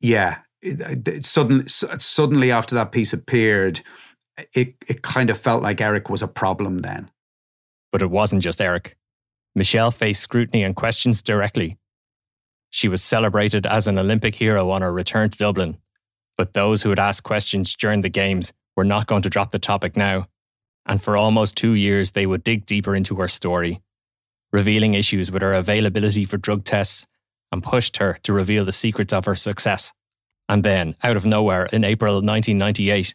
yeah, 0.00 0.38
it, 0.62 1.08
it 1.08 1.24
suddenly 1.24 1.64
suddenly 1.68 2.50
after 2.50 2.74
that 2.74 2.92
piece 2.92 3.12
appeared 3.12 3.80
it, 4.54 4.74
it 4.88 5.02
kind 5.02 5.30
of 5.30 5.38
felt 5.38 5.62
like 5.62 5.80
Eric 5.80 6.08
was 6.08 6.22
a 6.22 6.28
problem 6.28 6.78
then. 6.78 7.10
But 7.90 8.02
it 8.02 8.10
wasn't 8.10 8.42
just 8.42 8.60
Eric. 8.60 8.96
Michelle 9.54 9.90
faced 9.90 10.22
scrutiny 10.22 10.62
and 10.62 10.74
questions 10.74 11.22
directly. 11.22 11.78
She 12.70 12.88
was 12.88 13.02
celebrated 13.02 13.66
as 13.66 13.86
an 13.86 13.98
Olympic 13.98 14.34
hero 14.34 14.70
on 14.70 14.80
her 14.80 14.92
return 14.92 15.28
to 15.28 15.38
Dublin, 15.38 15.76
but 16.38 16.54
those 16.54 16.82
who 16.82 16.88
had 16.88 16.98
asked 16.98 17.22
questions 17.22 17.74
during 17.74 18.00
the 18.00 18.08
Games 18.08 18.52
were 18.76 18.84
not 18.84 19.06
going 19.06 19.22
to 19.22 19.30
drop 19.30 19.50
the 19.50 19.58
topic 19.58 19.96
now. 19.96 20.26
And 20.86 21.02
for 21.02 21.16
almost 21.16 21.56
two 21.56 21.74
years, 21.74 22.12
they 22.12 22.26
would 22.26 22.42
dig 22.42 22.64
deeper 22.64 22.96
into 22.96 23.16
her 23.16 23.28
story, 23.28 23.82
revealing 24.52 24.94
issues 24.94 25.30
with 25.30 25.42
her 25.42 25.52
availability 25.52 26.24
for 26.24 26.38
drug 26.38 26.64
tests 26.64 27.06
and 27.52 27.62
pushed 27.62 27.98
her 27.98 28.18
to 28.22 28.32
reveal 28.32 28.64
the 28.64 28.72
secrets 28.72 29.12
of 29.12 29.26
her 29.26 29.36
success. 29.36 29.92
And 30.52 30.62
then, 30.62 30.94
out 31.02 31.16
of 31.16 31.24
nowhere, 31.24 31.64
in 31.72 31.82
April 31.82 32.16
1998, 32.16 33.14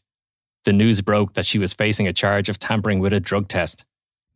the 0.66 0.74
news 0.74 1.02
broke 1.02 1.36
that 1.36 1.46
she 1.46 1.60
was 1.60 1.72
facing 1.72 2.08
a 2.08 2.12
charge 2.12 2.50
of 2.50 2.58
tampering 2.58 2.98
with 2.98 3.14
a 3.14 3.20
drug 3.20 3.48
test. 3.48 3.86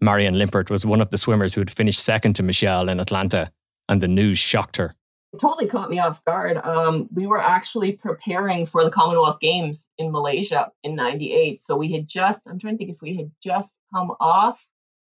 Marianne 0.02 0.36
Limpert 0.36 0.70
was 0.70 0.86
one 0.86 1.02
of 1.02 1.10
the 1.10 1.18
swimmers 1.18 1.56
who 1.56 1.62
had 1.62 1.72
finished 1.72 2.04
second 2.04 2.36
to 2.36 2.44
Michelle 2.44 2.90
in 2.90 3.00
Atlanta, 3.00 3.52
and 3.90 4.02
the 4.02 4.08
news 4.08 4.38
shocked 4.38 4.78
her. 4.78 4.94
It 5.34 5.40
totally 5.40 5.66
caught 5.66 5.90
me 5.90 5.98
off 5.98 6.24
guard. 6.26 6.58
Um, 6.58 7.10
we 7.12 7.26
were 7.26 7.40
actually 7.40 7.94
preparing 7.94 8.68
for 8.68 8.84
the 8.84 8.92
Commonwealth 8.92 9.40
Games 9.40 9.88
in 9.98 10.12
Malaysia 10.12 10.72
in 10.84 10.94
98. 10.94 11.60
So 11.60 11.76
we 11.76 11.92
had 11.92 12.08
just, 12.08 12.46
I'm 12.46 12.60
trying 12.60 12.76
to 12.76 12.78
think 12.78 12.92
if 12.92 13.02
we 13.02 13.18
had 13.18 13.32
just 13.42 13.80
come 13.92 14.12
off 14.20 14.64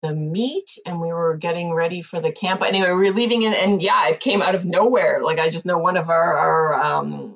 the 0.02 0.14
meet 0.14 0.78
and 0.84 1.00
we 1.00 1.08
were 1.08 1.38
getting 1.38 1.72
ready 1.72 2.02
for 2.02 2.20
the 2.20 2.32
camp. 2.32 2.60
Anyway, 2.60 2.88
we 2.88 3.08
were 3.08 3.12
leaving 3.12 3.44
it, 3.44 3.54
and 3.54 3.80
yeah, 3.80 4.08
it 4.08 4.20
came 4.20 4.42
out 4.42 4.54
of 4.54 4.66
nowhere. 4.66 5.20
Like 5.22 5.38
I 5.38 5.48
just 5.48 5.64
know 5.64 5.78
one 5.78 5.96
of 5.96 6.10
our, 6.10 6.36
our 6.36 6.74
um, 6.82 7.34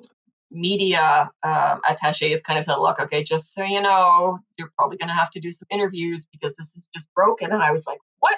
media 0.53 1.31
um, 1.43 1.81
attaches 1.89 2.43
kind 2.43 2.59
of 2.59 2.65
said, 2.65 2.77
look, 2.77 3.01
okay, 3.01 3.25
just 3.25 3.55
so 3.55 3.63
you 3.65 3.81
know, 3.81 4.39
you're 4.59 4.71
probably 4.77 4.97
going 4.97 5.09
to 5.09 5.15
have 5.15 5.31
to 5.31 5.41
do 5.41 5.51
some 5.51 5.67
interviews 5.71 6.27
because 6.31 6.55
this 6.57 6.77
is 6.77 6.89
just 6.95 7.09
broken. 7.15 7.53
And 7.53 7.63
I 7.63 7.73
was 7.73 7.87
like, 7.87 7.99
what? 8.21 8.37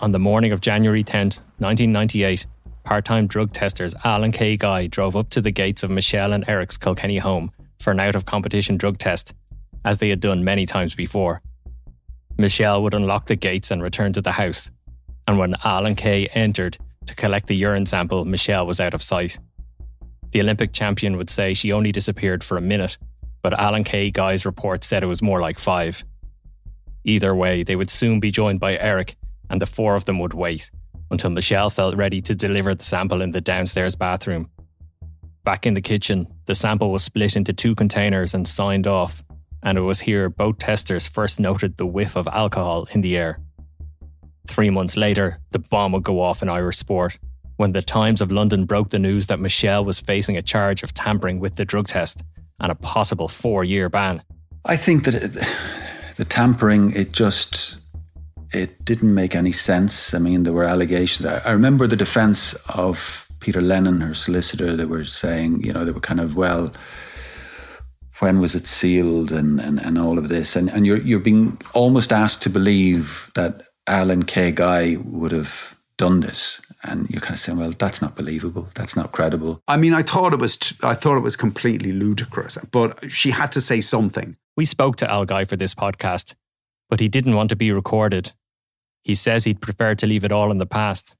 On 0.00 0.12
the 0.12 0.18
morning 0.18 0.52
of 0.52 0.60
January 0.60 1.02
10th, 1.02 1.40
1998, 1.58 2.46
part 2.84 3.04
time 3.04 3.26
drug 3.26 3.52
testers 3.52 3.94
Al 4.04 4.22
and 4.22 4.32
Kay 4.32 4.56
Guy 4.56 4.86
drove 4.86 5.16
up 5.16 5.28
to 5.30 5.40
the 5.40 5.50
gates 5.50 5.82
of 5.82 5.90
Michelle 5.90 6.32
and 6.32 6.48
Eric's 6.48 6.78
Kilkenny 6.78 7.18
home 7.18 7.50
for 7.80 7.90
an 7.90 8.00
out 8.00 8.14
of 8.14 8.24
competition 8.24 8.76
drug 8.76 8.98
test, 8.98 9.34
as 9.84 9.98
they 9.98 10.08
had 10.08 10.20
done 10.20 10.44
many 10.44 10.66
times 10.66 10.94
before. 10.94 11.42
Michelle 12.36 12.82
would 12.82 12.94
unlock 12.94 13.26
the 13.26 13.36
gates 13.36 13.70
and 13.70 13.82
return 13.82 14.12
to 14.12 14.20
the 14.20 14.32
house, 14.32 14.70
and 15.26 15.38
when 15.38 15.56
Al 15.64 15.86
and 15.86 15.96
Kay 15.96 16.26
entered 16.28 16.78
to 17.06 17.14
collect 17.14 17.46
the 17.46 17.56
urine 17.56 17.86
sample, 17.86 18.24
Michelle 18.24 18.66
was 18.66 18.80
out 18.80 18.94
of 18.94 19.02
sight. 19.02 19.38
The 20.30 20.40
Olympic 20.40 20.72
champion 20.72 21.16
would 21.16 21.30
say 21.30 21.54
she 21.54 21.72
only 21.72 21.90
disappeared 21.90 22.44
for 22.44 22.56
a 22.56 22.62
minute, 22.62 22.98
but 23.42 23.58
Al 23.58 23.74
and 23.74 23.84
Kay 23.84 24.10
Guy's 24.10 24.44
report 24.44 24.84
said 24.84 25.02
it 25.02 25.06
was 25.06 25.22
more 25.22 25.40
like 25.40 25.58
five. 25.58 26.04
Either 27.04 27.34
way, 27.34 27.62
they 27.62 27.76
would 27.76 27.90
soon 27.90 28.20
be 28.20 28.30
joined 28.30 28.60
by 28.60 28.76
Eric, 28.76 29.16
and 29.50 29.60
the 29.60 29.66
four 29.66 29.94
of 29.94 30.04
them 30.04 30.18
would 30.18 30.34
wait 30.34 30.70
until 31.10 31.30
Michelle 31.30 31.70
felt 31.70 31.96
ready 31.96 32.20
to 32.20 32.34
deliver 32.34 32.74
the 32.74 32.84
sample 32.84 33.22
in 33.22 33.30
the 33.30 33.40
downstairs 33.40 33.94
bathroom. 33.94 34.50
Back 35.44 35.66
in 35.66 35.74
the 35.74 35.80
kitchen, 35.80 36.26
the 36.44 36.54
sample 36.54 36.92
was 36.92 37.02
split 37.02 37.34
into 37.34 37.52
two 37.52 37.74
containers 37.74 38.34
and 38.34 38.46
signed 38.46 38.86
off, 38.86 39.22
and 39.62 39.78
it 39.78 39.82
was 39.82 40.00
here 40.00 40.28
boat 40.28 40.58
testers 40.58 41.06
first 41.06 41.40
noted 41.40 41.76
the 41.76 41.86
whiff 41.86 42.16
of 42.16 42.28
alcohol 42.28 42.86
in 42.92 43.00
the 43.00 43.16
air. 43.16 43.40
Three 44.46 44.70
months 44.70 44.96
later, 44.96 45.38
the 45.50 45.58
bomb 45.58 45.92
would 45.92 46.04
go 46.04 46.20
off 46.20 46.42
in 46.42 46.48
Irish 46.48 46.78
sport 46.78 47.18
when 47.56 47.72
the 47.72 47.82
Times 47.82 48.20
of 48.22 48.30
London 48.30 48.64
broke 48.64 48.90
the 48.90 48.98
news 48.98 49.26
that 49.26 49.40
Michelle 49.40 49.84
was 49.84 50.00
facing 50.00 50.36
a 50.36 50.42
charge 50.42 50.82
of 50.82 50.94
tampering 50.94 51.40
with 51.40 51.56
the 51.56 51.64
drug 51.64 51.88
test 51.88 52.22
and 52.60 52.72
a 52.72 52.74
possible 52.74 53.28
four 53.28 53.64
year 53.64 53.88
ban. 53.88 54.22
I 54.64 54.76
think 54.76 55.04
that 55.04 55.14
it, 55.14 55.36
the 56.16 56.24
tampering, 56.24 56.92
it 56.92 57.12
just 57.12 57.76
it 58.52 58.84
didn't 58.84 59.12
make 59.12 59.34
any 59.34 59.52
sense. 59.52 60.14
I 60.14 60.18
mean, 60.18 60.44
there 60.44 60.52
were 60.52 60.64
allegations. 60.64 61.26
I 61.26 61.50
remember 61.50 61.86
the 61.86 61.96
defense 61.96 62.54
of 62.70 63.28
Peter 63.40 63.60
Lennon, 63.60 64.00
her 64.00 64.14
solicitor. 64.14 64.76
They 64.76 64.84
were 64.84 65.04
saying, 65.04 65.62
you 65.64 65.72
know, 65.72 65.84
they 65.84 65.92
were 65.92 66.00
kind 66.00 66.20
of 66.20 66.36
well. 66.36 66.72
When 68.20 68.40
was 68.40 68.54
it 68.54 68.66
sealed 68.66 69.30
and, 69.30 69.60
and, 69.60 69.78
and 69.80 69.98
all 69.98 70.18
of 70.18 70.28
this? 70.28 70.56
And 70.56 70.70
and 70.70 70.86
you're 70.86 70.98
you're 70.98 71.20
being 71.20 71.60
almost 71.72 72.12
asked 72.12 72.42
to 72.42 72.50
believe 72.50 73.30
that 73.34 73.62
Al 73.86 74.10
and 74.10 74.26
Kay 74.26 74.50
Guy 74.52 74.96
would 75.04 75.32
have 75.32 75.76
done 75.96 76.20
this 76.20 76.60
and 76.82 77.10
you're 77.10 77.20
kind 77.20 77.34
of 77.34 77.40
saying, 77.40 77.58
well, 77.58 77.72
that's 77.72 78.00
not 78.00 78.14
believable. 78.14 78.68
That's 78.74 78.96
not 78.96 79.12
credible. 79.12 79.62
I 79.66 79.76
mean, 79.76 79.92
I 79.92 80.02
thought 80.02 80.32
it 80.32 80.38
was, 80.38 80.56
t- 80.56 80.76
I 80.82 80.94
thought 80.94 81.16
it 81.16 81.22
was 81.22 81.36
completely 81.36 81.92
ludicrous, 81.92 82.56
but 82.70 83.10
she 83.10 83.30
had 83.30 83.52
to 83.52 83.60
say 83.60 83.80
something. 83.80 84.36
We 84.56 84.64
spoke 84.64 84.96
to 84.96 85.10
Al 85.10 85.24
Guy 85.24 85.44
for 85.44 85.56
this 85.56 85.74
podcast, 85.74 86.34
but 86.88 87.00
he 87.00 87.08
didn't 87.08 87.34
want 87.34 87.48
to 87.50 87.56
be 87.56 87.72
recorded. 87.72 88.32
He 89.02 89.14
says 89.14 89.44
he'd 89.44 89.60
prefer 89.60 89.94
to 89.96 90.06
leave 90.06 90.24
it 90.24 90.32
all 90.32 90.50
in 90.50 90.58
the 90.58 90.66
past. 90.66 91.16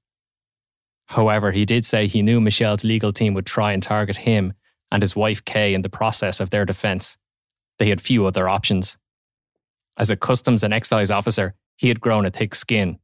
However, 1.06 1.52
he 1.52 1.64
did 1.64 1.84
say 1.86 2.06
he 2.06 2.22
knew 2.22 2.40
Michelle's 2.40 2.84
legal 2.84 3.12
team 3.12 3.34
would 3.34 3.46
try 3.46 3.72
and 3.72 3.82
target 3.82 4.16
him 4.16 4.52
and 4.90 5.02
his 5.02 5.16
wife 5.16 5.44
Kay 5.44 5.74
in 5.74 5.82
the 5.82 5.88
process 5.88 6.40
of 6.40 6.50
their 6.50 6.64
defence. 6.64 7.16
They 7.78 7.88
had 7.88 8.00
few 8.00 8.26
other 8.26 8.48
options. 8.48 8.98
As 9.96 10.10
a 10.10 10.16
customs 10.16 10.62
and 10.62 10.72
excise 10.72 11.10
officer, 11.10 11.54
he 11.76 11.88
had 11.88 12.00
grown 12.00 12.26
a 12.26 12.30
thick 12.30 12.54
skin. 12.54 12.98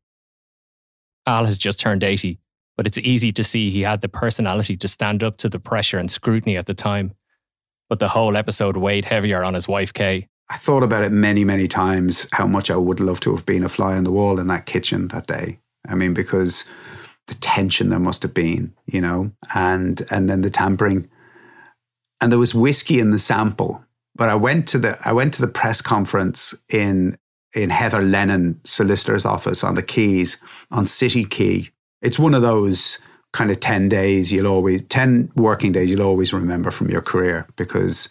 Al 1.27 1.47
has 1.47 1.59
just 1.59 1.81
turned 1.81 2.05
80 2.05 2.39
but 2.77 2.87
it's 2.87 2.99
easy 2.99 3.33
to 3.33 3.45
see 3.45 3.71
he 3.71 3.83
had 3.83 4.01
the 4.01 4.09
personality 4.09 4.77
to 4.77 4.89
stand 4.89 5.23
up 5.23 5.37
to 5.39 5.49
the 5.49 5.59
pressure 5.59 5.99
and 5.99 6.11
scrutiny 6.11 6.57
at 6.57 6.67
the 6.67 6.75
time. 6.75 7.13
But 7.89 7.99
the 7.99 8.09
whole 8.09 8.37
episode 8.37 8.77
weighed 8.77 9.05
heavier 9.05 9.45
on 9.45 9.55
his 9.55 9.69
wife, 9.69 9.93
Kay. 9.93 10.29
I 10.51 10.57
thought 10.57 10.83
about 10.83 11.05
it 11.05 11.13
many, 11.13 11.45
many 11.45 11.69
times 11.69 12.27
how 12.33 12.47
much 12.47 12.71
I 12.71 12.77
would 12.77 13.01
love 13.01 13.21
to 13.21 13.35
have 13.35 13.47
been 13.47 13.65
a 13.65 13.69
fly 13.69 13.97
on 13.97 14.05
the 14.05 14.13
wall 14.13 14.39
in 14.41 14.47
that 14.49 14.67
kitchen 14.67 15.09
that 15.09 15.27
day. 15.27 15.61
I 15.89 15.95
mean, 15.95 16.15
because 16.15 16.65
the 17.29 17.35
tension 17.37 17.89
there 17.89 17.99
must 17.99 18.23
have 18.23 18.35
been, 18.35 18.75
you 18.87 19.01
know, 19.01 19.33
and 19.55 20.03
and 20.11 20.29
then 20.29 20.43
the 20.43 20.51
tampering. 20.51 21.09
And 22.25 22.33
there 22.33 22.39
was 22.39 22.55
whiskey 22.55 23.01
in 23.01 23.11
the 23.11 23.19
sample. 23.19 23.85
But 24.17 24.31
I 24.31 24.35
went 24.35 24.67
to 24.69 24.79
the 24.79 24.97
I 25.07 25.13
went 25.13 25.35
to 25.35 25.43
the 25.43 25.47
press 25.47 25.83
conference 25.83 26.55
in 26.71 27.19
in 27.53 27.69
Peter 27.69 28.01
Lennon 28.01 28.63
solicitor's 28.65 29.27
office 29.27 29.63
on 29.63 29.75
the 29.75 29.83
Quays 29.83 30.39
on 30.71 30.87
City 30.87 31.27
Quay. 31.27 31.69
it's 32.01 32.19
one 32.19 32.33
of 32.33 32.41
those 32.41 32.99
kind 33.35 33.51
of 33.51 33.61
10 33.61 33.91
days 33.91 34.33
you'll 34.33 34.47
always 34.47 34.81
10 34.85 35.33
working 35.37 35.73
days 35.73 35.91
you'll 35.91 36.01
always 36.01 36.33
remember 36.33 36.71
from 36.71 36.89
your 36.89 37.03
career 37.03 37.47
because 37.57 38.09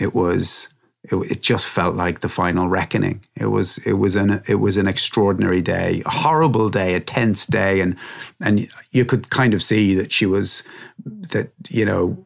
it 0.00 0.14
was 0.14 0.68
it, 1.04 1.16
it, 1.16 1.42
just 1.42 1.66
felt 1.66 1.94
like 1.94 2.20
the 2.20 2.28
final 2.30 2.68
reckoning 2.68 3.20
it 3.36 3.46
was 3.46 3.78
it 3.84 3.94
was 3.94 4.16
an 4.16 4.40
it 4.48 4.60
was 4.60 4.78
an 4.78 4.88
extraordinary 4.88 5.60
day 5.60 6.02
a 6.06 6.10
horrible 6.10 6.70
day 6.70 6.94
a 6.94 7.00
tense 7.00 7.44
day 7.44 7.80
and 7.80 7.96
and 8.40 8.66
you 8.92 9.04
could 9.04 9.28
kind 9.28 9.52
of 9.52 9.62
see 9.62 9.94
that 9.94 10.10
she 10.10 10.24
was 10.24 10.62
that 11.04 11.50
you 11.68 11.84
know 11.84 12.24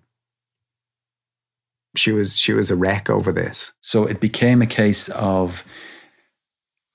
she 1.97 2.13
was 2.13 2.39
she 2.39 2.53
was 2.53 2.71
a 2.71 2.77
wreck 2.77 3.11
over 3.11 3.33
this 3.33 3.73
so 3.81 4.05
it 4.05 4.21
became 4.21 4.63
a 4.63 4.67
case 4.67 5.09
of 5.11 5.65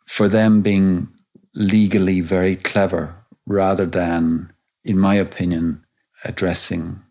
for 0.06 0.28
them 0.28 0.62
being 0.62 1.08
legally 1.56 2.22
very 2.22 2.56
clever 2.56 3.16
rather 3.46 3.86
than, 3.86 4.52
in 4.84 4.98
my 4.98 5.16
opinion, 5.16 5.84
addressing 6.24 7.02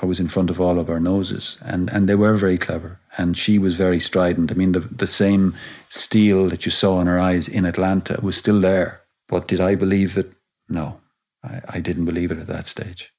I 0.00 0.06
was 0.06 0.20
in 0.20 0.28
front 0.28 0.50
of 0.50 0.60
all 0.60 0.78
of 0.78 0.90
our 0.90 1.00
noses. 1.00 1.56
And, 1.62 1.90
and 1.90 2.08
they 2.08 2.14
were 2.14 2.36
very 2.36 2.58
clever. 2.58 3.00
And 3.16 3.36
she 3.36 3.58
was 3.58 3.76
very 3.76 3.98
strident. 3.98 4.52
I 4.52 4.54
mean, 4.54 4.72
the, 4.72 4.80
the 4.80 5.06
same 5.06 5.54
steel 5.88 6.48
that 6.50 6.66
you 6.66 6.70
saw 6.70 7.00
in 7.00 7.06
her 7.06 7.18
eyes 7.18 7.48
in 7.48 7.64
Atlanta 7.64 8.20
was 8.22 8.36
still 8.36 8.60
there. 8.60 9.00
But 9.28 9.48
did 9.48 9.60
I 9.60 9.74
believe 9.74 10.18
it? 10.18 10.32
No, 10.68 11.00
I, 11.42 11.62
I 11.68 11.80
didn't 11.80 12.04
believe 12.04 12.30
it 12.30 12.38
at 12.38 12.46
that 12.46 12.66
stage. 12.66 13.12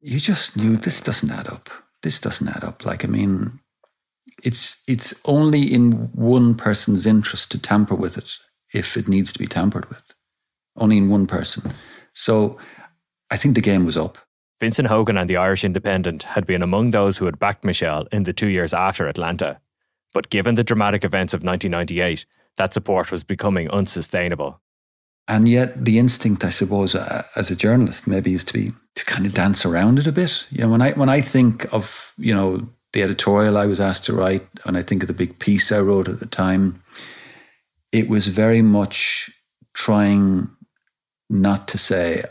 You 0.00 0.20
just 0.20 0.56
knew 0.56 0.76
this 0.76 1.00
doesn't 1.00 1.30
add 1.30 1.48
up. 1.48 1.70
This 2.02 2.18
doesn't 2.18 2.48
add 2.48 2.64
up. 2.64 2.84
Like, 2.84 3.04
I 3.04 3.08
mean, 3.08 3.60
it's 4.42 4.82
it's 4.86 5.14
only 5.24 5.62
in 5.72 5.92
one 6.14 6.54
person's 6.54 7.06
interest 7.06 7.50
to 7.52 7.58
tamper 7.58 7.94
with 7.94 8.16
it 8.16 8.32
if 8.72 8.96
it 8.96 9.08
needs 9.08 9.32
to 9.32 9.38
be 9.38 9.46
tampered 9.46 9.88
with 9.90 10.14
only 10.76 10.96
in 10.96 11.08
one 11.08 11.26
person. 11.26 11.72
So 12.14 12.58
I 13.30 13.36
think 13.36 13.54
the 13.54 13.60
game 13.60 13.84
was 13.84 13.96
up. 13.96 14.18
Vincent 14.58 14.88
Hogan 14.88 15.16
and 15.16 15.30
the 15.30 15.36
Irish 15.36 15.64
Independent 15.64 16.24
had 16.24 16.46
been 16.46 16.62
among 16.62 16.90
those 16.90 17.16
who 17.16 17.24
had 17.24 17.38
backed 17.38 17.64
Michelle 17.64 18.06
in 18.12 18.24
the 18.24 18.32
two 18.32 18.48
years 18.48 18.74
after 18.74 19.06
Atlanta. 19.06 19.58
But 20.12 20.28
given 20.28 20.54
the 20.54 20.64
dramatic 20.64 21.04
events 21.04 21.32
of 21.32 21.42
1998, 21.42 22.26
that 22.56 22.74
support 22.74 23.10
was 23.10 23.22
becoming 23.22 23.70
unsustainable. 23.70 24.60
And 25.28 25.48
yet, 25.48 25.84
the 25.84 25.98
instinct, 25.98 26.44
I 26.44 26.48
suppose, 26.48 26.94
uh, 26.94 27.22
as 27.36 27.50
a 27.50 27.56
journalist, 27.56 28.06
maybe 28.06 28.34
is 28.34 28.44
to 28.44 28.52
be 28.52 28.72
to 29.00 29.06
kind 29.06 29.24
of 29.24 29.32
dance 29.34 29.64
around 29.64 29.98
it 29.98 30.06
a 30.06 30.12
bit. 30.12 30.46
You 30.50 30.62
know, 30.62 30.68
when 30.68 30.82
I 30.82 30.92
when 30.92 31.08
I 31.08 31.20
think 31.20 31.72
of 31.72 32.12
you 32.18 32.34
know 32.34 32.68
the 32.92 33.02
editorial 33.02 33.56
I 33.56 33.66
was 33.66 33.80
asked 33.80 34.04
to 34.04 34.12
write, 34.12 34.46
and 34.64 34.76
I 34.76 34.82
think 34.82 35.02
of 35.02 35.06
the 35.06 35.14
big 35.14 35.38
piece 35.38 35.72
I 35.72 35.80
wrote 35.80 36.08
at 36.08 36.20
the 36.20 36.26
time, 36.26 36.82
it 37.92 38.08
was 38.08 38.26
very 38.26 38.62
much 38.62 39.30
trying 39.72 40.50
not 41.30 41.66
to 41.68 41.78
say 41.78 42.24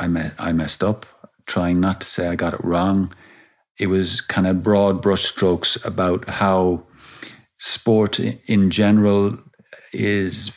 I 0.00 0.08
me- 0.08 0.32
I 0.38 0.52
messed 0.52 0.82
up, 0.82 1.06
trying 1.46 1.80
not 1.80 2.00
to 2.00 2.06
say 2.06 2.28
I 2.28 2.36
got 2.36 2.54
it 2.54 2.64
wrong. 2.64 3.14
It 3.78 3.86
was 3.86 4.20
kind 4.20 4.46
of 4.46 4.62
broad 4.62 5.02
brushstrokes 5.02 5.84
about 5.84 6.28
how 6.28 6.84
sport 7.58 8.18
in 8.18 8.70
general 8.70 9.38
is 9.92 10.50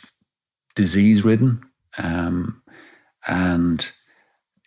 disease 0.74 1.24
ridden, 1.24 1.62
um, 1.98 2.62
and 3.28 3.92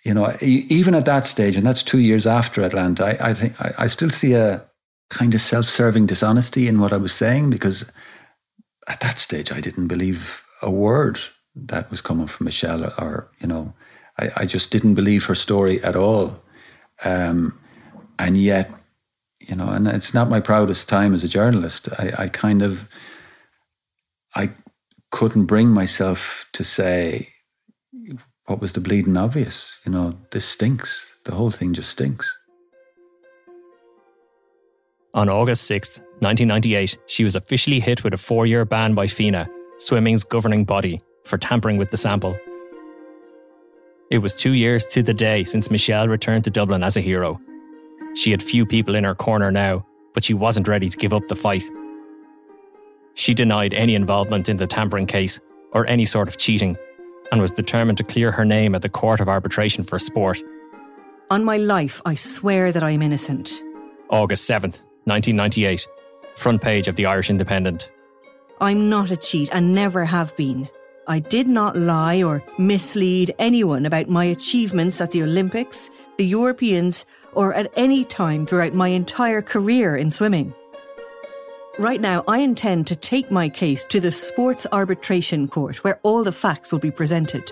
you 0.04 0.14
know 0.14 0.36
even 0.42 0.96
at 0.96 1.06
that 1.06 1.28
stage, 1.28 1.56
and 1.56 1.66
that's 1.66 1.84
two 1.84 2.00
years 2.00 2.26
after 2.26 2.64
Atlanta, 2.64 3.06
I, 3.06 3.30
I 3.30 3.34
think 3.34 3.60
I, 3.62 3.74
I 3.80 3.88
still 3.88 4.10
see 4.10 4.34
a 4.34 4.66
kind 5.10 5.34
of 5.34 5.42
self-serving 5.42 6.06
dishonesty 6.06 6.68
in 6.68 6.80
what 6.80 6.94
I 6.94 6.98
was 6.98 7.12
saying 7.14 7.50
because 7.50 7.92
at 8.88 9.02
that 9.02 9.20
stage 9.20 9.52
I 9.52 9.60
didn't 9.60 9.88
believe 9.88 10.46
a 10.62 10.72
word 10.72 11.20
that 11.56 11.92
was 11.92 12.02
coming 12.02 12.28
from 12.28 12.46
Michelle, 12.46 12.86
or, 12.98 13.30
you 13.40 13.48
know, 13.48 13.74
I, 14.20 14.32
I, 14.38 14.46
just 14.46 14.72
didn't 14.72 14.94
believe 14.94 15.26
her 15.26 15.36
story 15.36 15.84
at 15.84 15.96
all. 15.96 16.42
Um, 17.04 17.60
and 18.20 18.38
yet, 18.38 18.72
you 19.40 19.56
know, 19.56 19.68
and 19.68 19.88
it's 19.88 20.14
not 20.14 20.30
my 20.30 20.40
proudest 20.40 20.88
time 20.88 21.14
as 21.14 21.24
a 21.24 21.28
journalist. 21.28 21.90
I, 22.00 22.14
I 22.18 22.28
kind 22.28 22.62
of, 22.62 22.88
I 24.36 24.52
couldn't 25.10 25.46
bring 25.46 25.70
myself 25.70 26.46
to 26.54 26.64
say 26.64 27.30
what 28.52 28.60
was 28.60 28.74
the 28.74 28.82
bleeding 28.82 29.16
obvious. 29.16 29.80
You 29.86 29.94
know, 29.94 30.18
this 30.32 30.44
stinks. 30.44 31.16
The 31.24 31.32
whole 31.32 31.52
thing 31.52 31.74
just 31.74 31.90
stinks. 31.90 32.38
On 35.14 35.30
August 35.30 35.64
6, 35.68 36.00
1998, 36.20 36.98
she 37.06 37.24
was 37.24 37.38
officially 37.38 37.80
hit 37.80 38.04
with 38.04 38.14
a 38.14 38.18
four 38.18 38.46
year 38.46 38.66
ban 38.66 38.94
by 38.94 39.08
FINA, 39.08 39.50
swimming's 39.78 40.26
governing 40.26 40.66
body, 40.66 41.00
for 41.24 41.38
tampering 41.38 41.78
with 41.78 41.92
the 41.92 41.98
sample. 41.98 42.38
It 44.10 44.18
was 44.18 44.36
two 44.36 44.52
years 44.52 44.86
to 44.88 45.02
the 45.02 45.14
day 45.14 45.46
since 45.46 45.72
Michelle 45.72 46.10
returned 46.10 46.44
to 46.44 46.50
Dublin 46.50 46.84
as 46.84 46.98
a 46.98 47.02
hero. 47.02 47.40
She 48.16 48.32
had 48.32 48.44
few 48.44 48.66
people 48.66 48.96
in 48.96 49.06
her 49.06 49.16
corner 49.16 49.50
now, 49.50 49.86
but 50.14 50.26
she 50.26 50.34
wasn't 50.34 50.68
ready 50.68 50.90
to 50.90 50.98
give 50.98 51.14
up 51.14 51.30
the 51.30 51.38
fight. 51.38 51.64
She 53.14 53.34
denied 53.34 53.74
any 53.74 53.96
involvement 53.96 54.50
in 54.50 54.58
the 54.58 54.68
tampering 54.68 55.08
case 55.08 55.40
or 55.72 55.88
any 55.88 56.06
sort 56.06 56.28
of 56.28 56.36
cheating 56.36 56.76
and 57.32 57.42
was 57.42 57.52
determined 57.52 57.98
to 57.98 58.04
clear 58.04 58.32
her 58.32 58.46
name 58.46 58.76
at 58.76 58.82
the 58.82 58.90
Court 58.90 59.20
of 59.20 59.30
Arbitration 59.30 59.84
for 59.84 59.98
Sport. 59.98 60.42
On 61.30 61.46
my 61.46 61.58
life, 61.58 62.02
I 62.06 62.16
swear 62.16 62.72
that 62.72 62.84
I 62.84 62.92
am 62.92 63.02
innocent. 63.02 63.64
August 64.10 64.50
7th, 64.50 64.80
1998. 65.06 65.88
Front 66.36 66.62
page 66.62 66.88
of 66.88 66.96
the 66.96 67.06
Irish 67.06 67.30
Independent. 67.30 67.90
I'm 68.60 68.90
not 68.90 69.12
a 69.12 69.18
cheat 69.18 69.50
and 69.52 69.74
never 69.74 70.06
have 70.06 70.36
been. 70.36 70.70
I 71.08 71.20
did 71.20 71.48
not 71.48 71.76
lie 71.76 72.22
or 72.22 72.44
mislead 72.58 73.34
anyone 73.40 73.86
about 73.86 74.08
my 74.08 74.26
achievements 74.26 75.02
at 75.02 75.12
the 75.12 75.24
Olympics, 75.24 75.90
the 76.18 76.26
Europeans, 76.26 77.06
or 77.34 77.54
at 77.54 77.72
any 77.76 78.06
time 78.06 78.46
throughout 78.46 78.74
my 78.74 78.90
entire 78.90 79.42
career 79.42 79.98
in 79.98 80.12
swimming. 80.12 80.54
Right 81.80 82.02
now, 82.02 82.24
I 82.28 82.40
intend 82.40 82.88
to 82.88 82.98
take 82.98 83.32
my 83.32 83.48
case 83.48 83.86
to 83.86 84.02
the 84.02 84.12
Sports 84.12 84.68
Arbitration 84.74 85.48
Court, 85.48 85.84
where 85.86 86.02
all 86.04 86.22
the 86.24 86.32
facts 86.34 86.72
will 86.72 86.80
be 86.80 86.92
presented. 86.92 87.52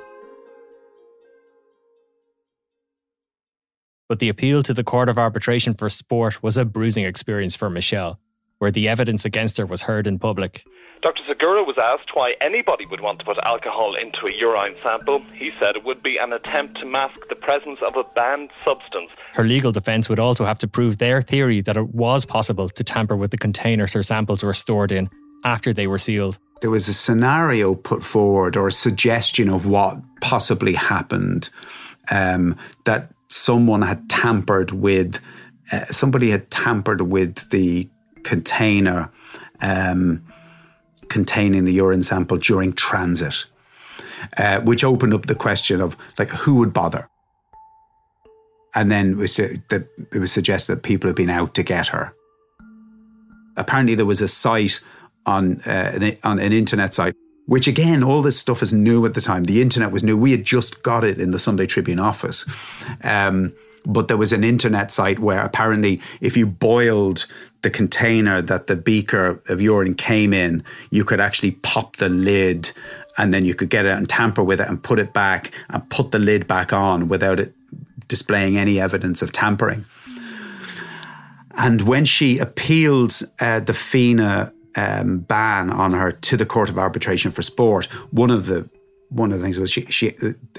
But 4.09 4.19
the 4.19 4.27
appeal 4.27 4.61
to 4.63 4.73
the 4.73 4.83
Court 4.83 5.07
of 5.07 5.17
Arbitration 5.17 5.73
for 5.73 5.87
Sport 5.87 6.43
was 6.43 6.57
a 6.57 6.65
bruising 6.65 7.05
experience 7.05 7.55
for 7.55 7.69
Michelle, 7.69 8.19
where 8.57 8.71
the 8.71 8.89
evidence 8.89 9.23
against 9.23 9.57
her 9.57 9.65
was 9.65 9.83
heard 9.83 10.05
in 10.05 10.19
public. 10.19 10.65
Dr. 11.01 11.23
Segura 11.27 11.63
was 11.63 11.77
asked 11.77 12.13
why 12.13 12.35
anybody 12.41 12.85
would 12.85 12.99
want 12.99 13.19
to 13.19 13.25
put 13.25 13.37
alcohol 13.43 13.95
into 13.95 14.27
a 14.27 14.31
urine 14.31 14.75
sample. 14.83 15.23
He 15.33 15.51
said 15.59 15.77
it 15.77 15.85
would 15.85 16.03
be 16.03 16.17
an 16.17 16.33
attempt 16.33 16.79
to 16.79 16.85
mask 16.85 17.15
the 17.29 17.35
presence 17.35 17.79
of 17.85 17.95
a 17.95 18.03
banned 18.15 18.49
substance. 18.65 19.09
Her 19.33 19.45
legal 19.45 19.71
defence 19.71 20.09
would 20.09 20.19
also 20.19 20.43
have 20.43 20.59
to 20.59 20.67
prove 20.67 20.97
their 20.97 21.21
theory 21.21 21.61
that 21.61 21.77
it 21.77 21.93
was 21.93 22.25
possible 22.25 22.67
to 22.67 22.83
tamper 22.83 23.15
with 23.15 23.31
the 23.31 23.37
containers 23.37 23.93
her 23.93 24.03
samples 24.03 24.43
were 24.43 24.53
stored 24.53 24.91
in 24.91 25.09
after 25.45 25.71
they 25.71 25.87
were 25.87 25.99
sealed. 25.99 26.37
There 26.59 26.69
was 26.69 26.89
a 26.89 26.93
scenario 26.93 27.75
put 27.75 28.03
forward 28.03 28.57
or 28.57 28.67
a 28.67 28.71
suggestion 28.71 29.49
of 29.49 29.65
what 29.65 29.97
possibly 30.19 30.73
happened 30.73 31.49
um, 32.11 32.57
that 32.83 33.13
someone 33.29 33.83
had 33.83 34.09
tampered 34.09 34.71
with, 34.71 35.21
uh, 35.71 35.85
somebody 35.85 36.29
had 36.31 36.51
tampered 36.51 37.01
with 37.01 37.49
the 37.51 37.87
container. 38.23 39.09
Um, 39.61 40.25
containing 41.09 41.65
the 41.65 41.73
urine 41.73 42.03
sample 42.03 42.37
during 42.37 42.73
transit, 42.73 43.45
uh, 44.37 44.61
which 44.61 44.83
opened 44.83 45.13
up 45.13 45.25
the 45.25 45.35
question 45.35 45.81
of 45.81 45.97
like 46.17 46.29
who 46.29 46.55
would 46.55 46.73
bother. 46.73 47.09
And 48.75 48.91
then 48.91 49.11
it 49.11 49.17
was, 49.17 50.31
suggested 50.31 50.75
that 50.75 50.83
people 50.83 51.09
had 51.09 51.15
been 51.15 51.29
out 51.29 51.55
to 51.55 51.63
get 51.63 51.87
her. 51.87 52.13
Apparently, 53.57 53.95
there 53.95 54.05
was 54.05 54.21
a 54.21 54.27
site 54.27 54.79
on 55.25 55.59
uh, 55.65 55.91
an, 55.95 56.17
on 56.23 56.39
an 56.39 56.53
internet 56.53 56.93
site, 56.93 57.15
which 57.47 57.67
again, 57.67 58.03
all 58.03 58.21
this 58.21 58.37
stuff 58.37 58.61
is 58.61 58.71
new 58.71 59.05
at 59.05 59.15
the 59.15 59.21
time. 59.21 59.45
The 59.45 59.61
internet 59.61 59.91
was 59.91 60.03
new. 60.03 60.15
We 60.15 60.31
had 60.31 60.45
just 60.45 60.83
got 60.83 61.03
it 61.03 61.19
in 61.19 61.31
the 61.31 61.39
Sunday 61.39 61.65
Tribune 61.65 61.99
office. 61.99 62.45
Um, 63.03 63.53
but 63.85 64.07
there 64.07 64.17
was 64.17 64.33
an 64.33 64.43
internet 64.43 64.91
site 64.91 65.19
where 65.19 65.43
apparently 65.43 66.01
if 66.21 66.35
you 66.35 66.45
boiled 66.45 67.25
the 67.61 67.69
container 67.69 68.41
that 68.41 68.67
the 68.67 68.75
beaker 68.75 69.41
of 69.47 69.61
urine 69.61 69.95
came 69.95 70.33
in, 70.33 70.63
you 70.91 71.03
could 71.03 71.19
actually 71.19 71.51
pop 71.51 71.97
the 71.97 72.09
lid 72.09 72.71
and 73.17 73.33
then 73.33 73.43
you 73.45 73.53
could 73.53 73.69
get 73.69 73.85
it 73.85 73.91
and 73.91 74.07
tamper 74.07 74.43
with 74.43 74.61
it 74.61 74.67
and 74.67 74.81
put 74.81 74.99
it 74.99 75.13
back 75.13 75.51
and 75.69 75.87
put 75.89 76.11
the 76.11 76.19
lid 76.19 76.47
back 76.47 76.71
on 76.71 77.09
without 77.09 77.39
it 77.39 77.53
displaying 78.07 78.57
any 78.57 78.79
evidence 78.79 79.21
of 79.21 79.31
tampering. 79.31 79.85
And 81.55 81.81
when 81.81 82.05
she 82.05 82.37
appealed 82.37 83.21
uh, 83.39 83.59
the 83.59 83.73
FINA 83.73 84.53
um, 84.75 85.19
ban 85.19 85.69
on 85.69 85.93
her 85.93 86.11
to 86.11 86.37
the 86.37 86.45
Court 86.45 86.69
of 86.69 86.77
Arbitration 86.77 87.31
for 87.31 87.41
Sport, 87.41 87.85
one 88.11 88.31
of 88.31 88.45
the 88.45 88.69
one 89.09 89.31
of 89.31 89.39
the 89.39 89.43
things 89.43 89.59
was 89.59 89.71
she, 89.71 89.85
she 89.85 90.13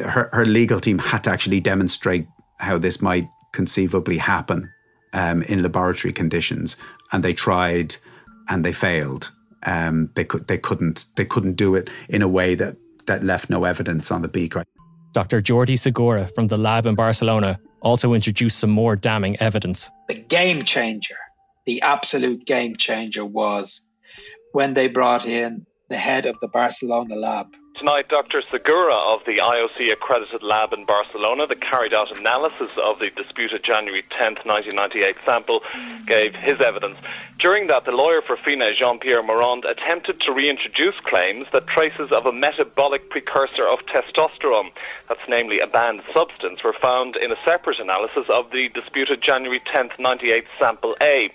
her, 0.05 0.29
her 0.33 0.45
legal 0.45 0.81
team 0.81 0.99
had 0.99 1.25
to 1.25 1.31
actually 1.31 1.61
demonstrate 1.61 2.27
how 2.61 2.79
this 2.79 3.01
might 3.01 3.29
conceivably 3.53 4.19
happen 4.19 4.71
um, 5.13 5.43
in 5.43 5.63
laboratory 5.63 6.13
conditions, 6.13 6.77
and 7.13 7.25
they 7.25 7.33
tried 7.33 7.97
and 8.49 8.65
they 8.65 8.73
failed. 8.73 9.31
Um, 9.65 10.11
they 10.15 10.25
could 10.25 10.47
they 10.49 10.59
couldn't 10.59 11.07
they 11.17 11.25
couldn't 11.25 11.55
do 11.55 11.75
it 11.75 11.91
in 12.09 12.23
a 12.23 12.29
way 12.29 12.55
that 12.55 12.77
that 13.07 13.25
left 13.25 13.51
no 13.51 13.65
evidence 13.65 14.11
on 14.11 14.23
the 14.23 14.29
beaker. 14.29 14.65
Dr. 15.13 15.43
Jordi 15.43 15.79
Segura 15.79 16.29
from 16.35 16.47
the 16.47 16.57
lab 16.57 16.87
in 16.87 16.95
Barcelona 16.95 17.59
also 17.83 18.13
introduced 18.15 18.59
some 18.59 18.71
more 18.71 18.95
damning 18.95 19.37
evidence. 19.41 19.91
The 20.09 20.15
game 20.15 20.63
changer, 20.63 21.17
the 21.67 21.83
absolute 21.83 22.47
game 22.47 22.77
changer, 22.77 23.25
was 23.25 23.81
when 24.53 24.75
they 24.75 24.89
brought 24.89 25.27
in 25.27 25.67
the 25.89 25.97
head 25.97 26.27
of 26.27 26.37
the 26.41 26.49
Barcelona 26.49 27.17
lab, 27.17 27.49
Tonight, 27.77 28.09
Dr. 28.09 28.43
Segura 28.51 28.95
of 28.95 29.21
the 29.25 29.39
IOC 29.39 29.91
accredited 29.91 30.43
lab 30.43 30.75
in 30.75 30.85
Barcelona 30.85 31.47
that 31.47 31.63
carried 31.63 31.95
out 31.95 32.15
analysis 32.17 32.71
of 32.77 32.99
the 32.99 33.11
disputed 33.11 33.63
January 33.63 34.05
10, 34.11 34.35
1998 34.45 35.17
sample 35.25 35.63
gave 36.05 36.35
his 36.35 36.61
evidence. 36.61 36.99
During 37.39 37.69
that, 37.69 37.87
the 37.87 37.93
lawyer 37.93 38.21
for 38.21 38.37
FINA, 38.37 38.75
Jean-Pierre 38.75 39.23
Morand, 39.23 39.65
attempted 39.65 40.21
to 40.21 40.33
reintroduce 40.33 40.97
claims 41.05 41.47
that 41.53 41.69
traces 41.69 42.13
of 42.13 42.27
a 42.27 42.33
metabolic 42.33 43.09
precursor 43.09 43.67
of 43.67 43.79
testosterone, 43.87 44.73
that's 45.09 45.27
namely 45.27 45.59
a 45.61 45.67
banned 45.67 46.03
substance, 46.13 46.63
were 46.63 46.75
found 46.75 47.17
in 47.17 47.33
a 47.33 47.39
separate 47.47 47.79
analysis 47.79 48.27
of 48.29 48.51
the 48.51 48.69
disputed 48.71 49.23
January 49.23 49.61
10, 49.61 49.89
1998 49.97 50.45
sample 50.59 50.97
A. 51.01 51.31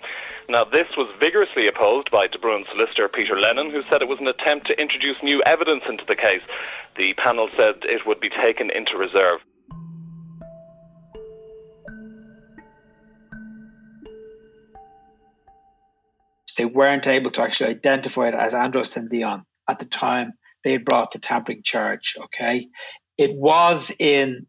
Now, 0.48 0.62
this 0.62 0.86
was 0.96 1.12
vigorously 1.18 1.66
opposed 1.66 2.10
by 2.12 2.28
De 2.28 2.38
Bruin's 2.38 2.68
solicitor 2.70 3.08
Peter 3.08 3.38
Lennon, 3.38 3.70
who 3.70 3.82
said 3.90 4.00
it 4.00 4.08
was 4.08 4.20
an 4.20 4.28
attempt 4.28 4.68
to 4.68 4.80
introduce 4.80 5.16
new 5.22 5.42
evidence 5.42 5.82
into 5.88 6.04
the 6.04 6.14
case. 6.14 6.42
The 6.96 7.14
panel 7.14 7.48
said 7.56 7.76
it 7.82 8.06
would 8.06 8.20
be 8.20 8.30
taken 8.30 8.70
into 8.70 8.96
reserve. 8.96 9.40
They 16.56 16.64
weren't 16.64 17.06
able 17.06 17.30
to 17.32 17.42
actually 17.42 17.70
identify 17.70 18.28
it 18.28 18.34
as 18.34 18.54
androstenedione 18.54 19.42
at 19.68 19.78
the 19.78 19.84
time 19.84 20.32
they 20.64 20.78
brought 20.78 21.10
the 21.10 21.18
tampering 21.18 21.62
charge. 21.62 22.16
Okay, 22.18 22.68
it 23.18 23.36
was 23.36 23.94
in 23.98 24.46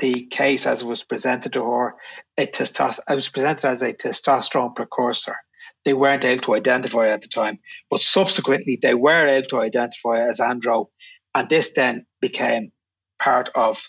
the 0.00 0.26
case 0.26 0.66
as 0.66 0.82
it 0.82 0.86
was 0.86 1.04
presented 1.04 1.52
to 1.52 1.64
her, 1.64 1.94
testos- 2.38 3.00
it 3.08 3.14
was 3.14 3.28
presented 3.28 3.68
as 3.68 3.82
a 3.82 3.92
testosterone 3.92 4.74
precursor. 4.74 5.36
They 5.84 5.94
weren't 5.94 6.24
able 6.24 6.42
to 6.42 6.54
identify 6.56 7.08
it 7.08 7.12
at 7.12 7.22
the 7.22 7.28
time, 7.28 7.58
but 7.90 8.02
subsequently 8.02 8.78
they 8.80 8.94
were 8.94 9.26
able 9.28 9.48
to 9.50 9.60
identify 9.60 10.22
it 10.22 10.28
as 10.28 10.40
andro, 10.40 10.88
and 11.34 11.48
this 11.48 11.72
then 11.72 12.06
became 12.20 12.72
part 13.18 13.50
of, 13.54 13.88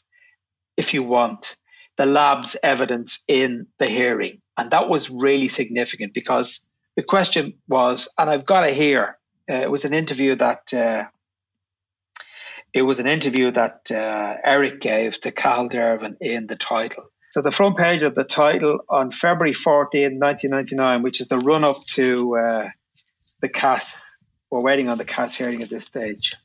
if 0.78 0.94
you 0.94 1.04
want, 1.04 1.56
the 1.98 2.06
lab's 2.06 2.56
evidence 2.64 3.24
in 3.28 3.68
the 3.78 3.88
hearing, 3.88 4.42
and 4.58 4.72
that 4.72 4.90
was 4.90 5.10
really 5.10 5.48
significant 5.48 6.14
because 6.14 6.66
the 6.96 7.04
question 7.04 7.54
was, 7.68 8.14
and 8.18 8.30
I've 8.30 8.46
got 8.46 8.68
it 8.68 8.76
here. 8.76 9.18
Uh, 9.50 9.56
it 9.56 9.72
was 9.72 9.86
an 9.86 9.94
interview 9.94 10.36
that 10.36 10.74
uh, 10.74 11.06
it 12.74 12.84
was 12.84 13.00
an 13.00 13.08
interview 13.08 13.52
that 13.52 13.92
uh, 13.92 14.36
Eric 14.44 14.80
gave 14.80 15.20
to 15.22 15.32
Cathal 15.32 15.70
Dervan 15.70 16.18
in 16.22 16.48
the 16.48 16.56
title. 16.56 17.06
So 17.32 17.42
the 17.42 17.52
front 17.52 17.78
page 17.78 18.04
of 18.04 18.16
the 18.16 18.24
title 18.24 18.80
on 18.90 19.12
February 19.12 19.54
14, 19.54 20.20
1999, 20.20 21.02
which 21.02 21.22
is 21.22 21.28
the 21.28 21.38
run 21.38 21.64
up 21.64 21.86
to 21.92 22.38
uh, 22.38 22.70
the 23.42 23.50
CAS. 23.50 24.18
We're 24.50 24.62
waiting 24.62 24.90
on 24.90 24.98
the 24.98 25.06
CAS 25.06 25.36
hearing 25.36 25.62
at 25.62 25.70
this 25.70 25.86
stage. 25.86 26.36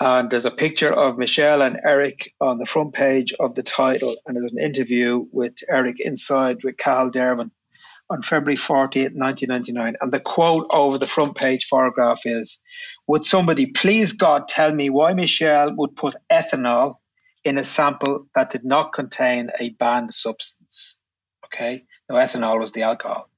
And 0.00 0.30
there's 0.30 0.46
a 0.46 0.52
picture 0.52 0.92
of 0.92 1.18
Michelle 1.18 1.62
and 1.62 1.80
Eric 1.84 2.32
on 2.40 2.58
the 2.58 2.66
front 2.66 2.94
page 2.94 3.34
of 3.38 3.56
the 3.56 3.64
title, 3.64 4.14
and 4.26 4.36
there's 4.36 4.52
an 4.52 4.60
interview 4.60 5.26
with 5.32 5.54
Eric 5.68 5.98
inside 5.98 6.62
with 6.62 6.76
Cathal 6.76 7.10
Dervan 7.10 7.50
on 8.10 8.22
February 8.22 8.56
40th, 8.56 9.14
1999. 9.14 9.96
And 10.00 10.12
the 10.12 10.20
quote 10.20 10.66
over 10.70 10.98
the 10.98 11.06
front 11.06 11.36
page 11.36 11.66
photograph 11.66 12.22
is 12.24 12.60
Would 13.06 13.24
somebody 13.24 13.66
please 13.66 14.14
God 14.14 14.48
tell 14.48 14.72
me 14.72 14.90
why 14.90 15.12
Michelle 15.12 15.74
would 15.76 15.96
put 15.96 16.16
ethanol 16.30 16.96
in 17.44 17.58
a 17.58 17.64
sample 17.64 18.26
that 18.34 18.50
did 18.50 18.64
not 18.64 18.92
contain 18.92 19.50
a 19.58 19.70
banned 19.70 20.12
substance? 20.12 21.00
Okay, 21.46 21.84
now 22.08 22.16
ethanol 22.16 22.60
was 22.60 22.72
the 22.72 22.82
alcohol. 22.82 23.28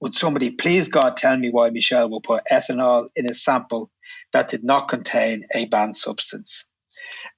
Would 0.00 0.14
somebody 0.14 0.50
please 0.50 0.88
God 0.88 1.16
tell 1.16 1.36
me 1.36 1.50
why 1.50 1.70
Michelle 1.70 2.10
would 2.10 2.24
put 2.24 2.42
ethanol 2.50 3.08
in 3.14 3.30
a 3.30 3.34
sample 3.34 3.90
that 4.32 4.48
did 4.48 4.64
not 4.64 4.88
contain 4.88 5.46
a 5.54 5.66
banned 5.66 5.96
substance? 5.96 6.70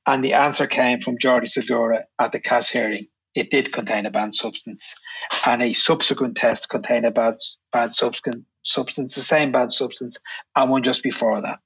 And 0.06 0.24
the 0.24 0.34
answer 0.34 0.66
came 0.66 1.00
from 1.00 1.18
Jordi 1.18 1.48
Segura 1.48 2.04
at 2.18 2.32
the 2.32 2.40
CAS 2.40 2.68
hearing. 2.68 3.06
It 3.34 3.50
did 3.50 3.72
contain 3.72 4.06
a 4.06 4.10
banned 4.10 4.34
substance, 4.34 4.98
and 5.46 5.62
a 5.62 5.72
subsequent 5.72 6.36
test 6.36 6.70
contained 6.70 7.06
a 7.06 7.10
bad, 7.10 7.36
bad 7.72 7.94
substance, 7.94 8.44
substance, 8.62 9.14
the 9.14 9.20
same 9.20 9.52
bad 9.52 9.72
substance, 9.72 10.18
and 10.54 10.70
one 10.70 10.82
just 10.82 11.02
before 11.02 11.40
that. 11.42 11.60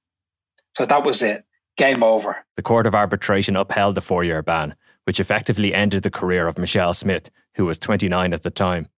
So 0.77 0.87
that 0.87 1.05
was 1.05 1.23
it. 1.23 1.45
Game 1.77 2.03
over. 2.03 2.37
The 2.57 2.63
Court 2.63 2.87
of 2.87 2.95
Arbitration 2.95 3.57
upheld 3.57 3.95
the 3.95 4.01
four 4.01 4.25
year 4.25 4.43
ban, 4.43 4.75
which 5.05 5.21
effectively 5.21 5.75
ended 5.75 6.03
the 6.03 6.11
career 6.11 6.49
of 6.49 6.59
Michelle 6.59 6.95
Smith, 6.95 7.31
who 7.55 7.67
was 7.67 7.79
29 7.79 8.33
at 8.33 8.43
the 8.43 8.51
time. 8.51 8.89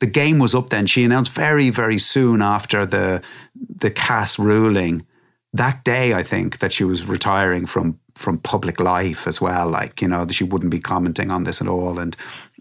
The 0.00 0.06
game 0.06 0.38
was 0.38 0.54
up 0.54 0.70
then. 0.70 0.86
She 0.86 1.04
announced 1.04 1.32
very, 1.32 1.70
very 1.70 1.98
soon 1.98 2.42
after 2.42 2.84
the 2.84 3.22
the 3.54 3.90
CAS 3.90 4.38
ruling 4.38 5.06
that 5.52 5.84
day, 5.84 6.14
I 6.14 6.22
think, 6.22 6.58
that 6.58 6.72
she 6.72 6.84
was 6.84 7.04
retiring 7.04 7.66
from 7.66 8.00
from 8.14 8.38
public 8.38 8.80
life 8.80 9.26
as 9.26 9.40
well. 9.40 9.68
Like 9.68 10.02
you 10.02 10.08
know, 10.08 10.26
she 10.28 10.44
wouldn't 10.44 10.70
be 10.70 10.80
commenting 10.80 11.30
on 11.30 11.44
this 11.44 11.60
at 11.60 11.68
all, 11.68 11.98
and 11.98 12.16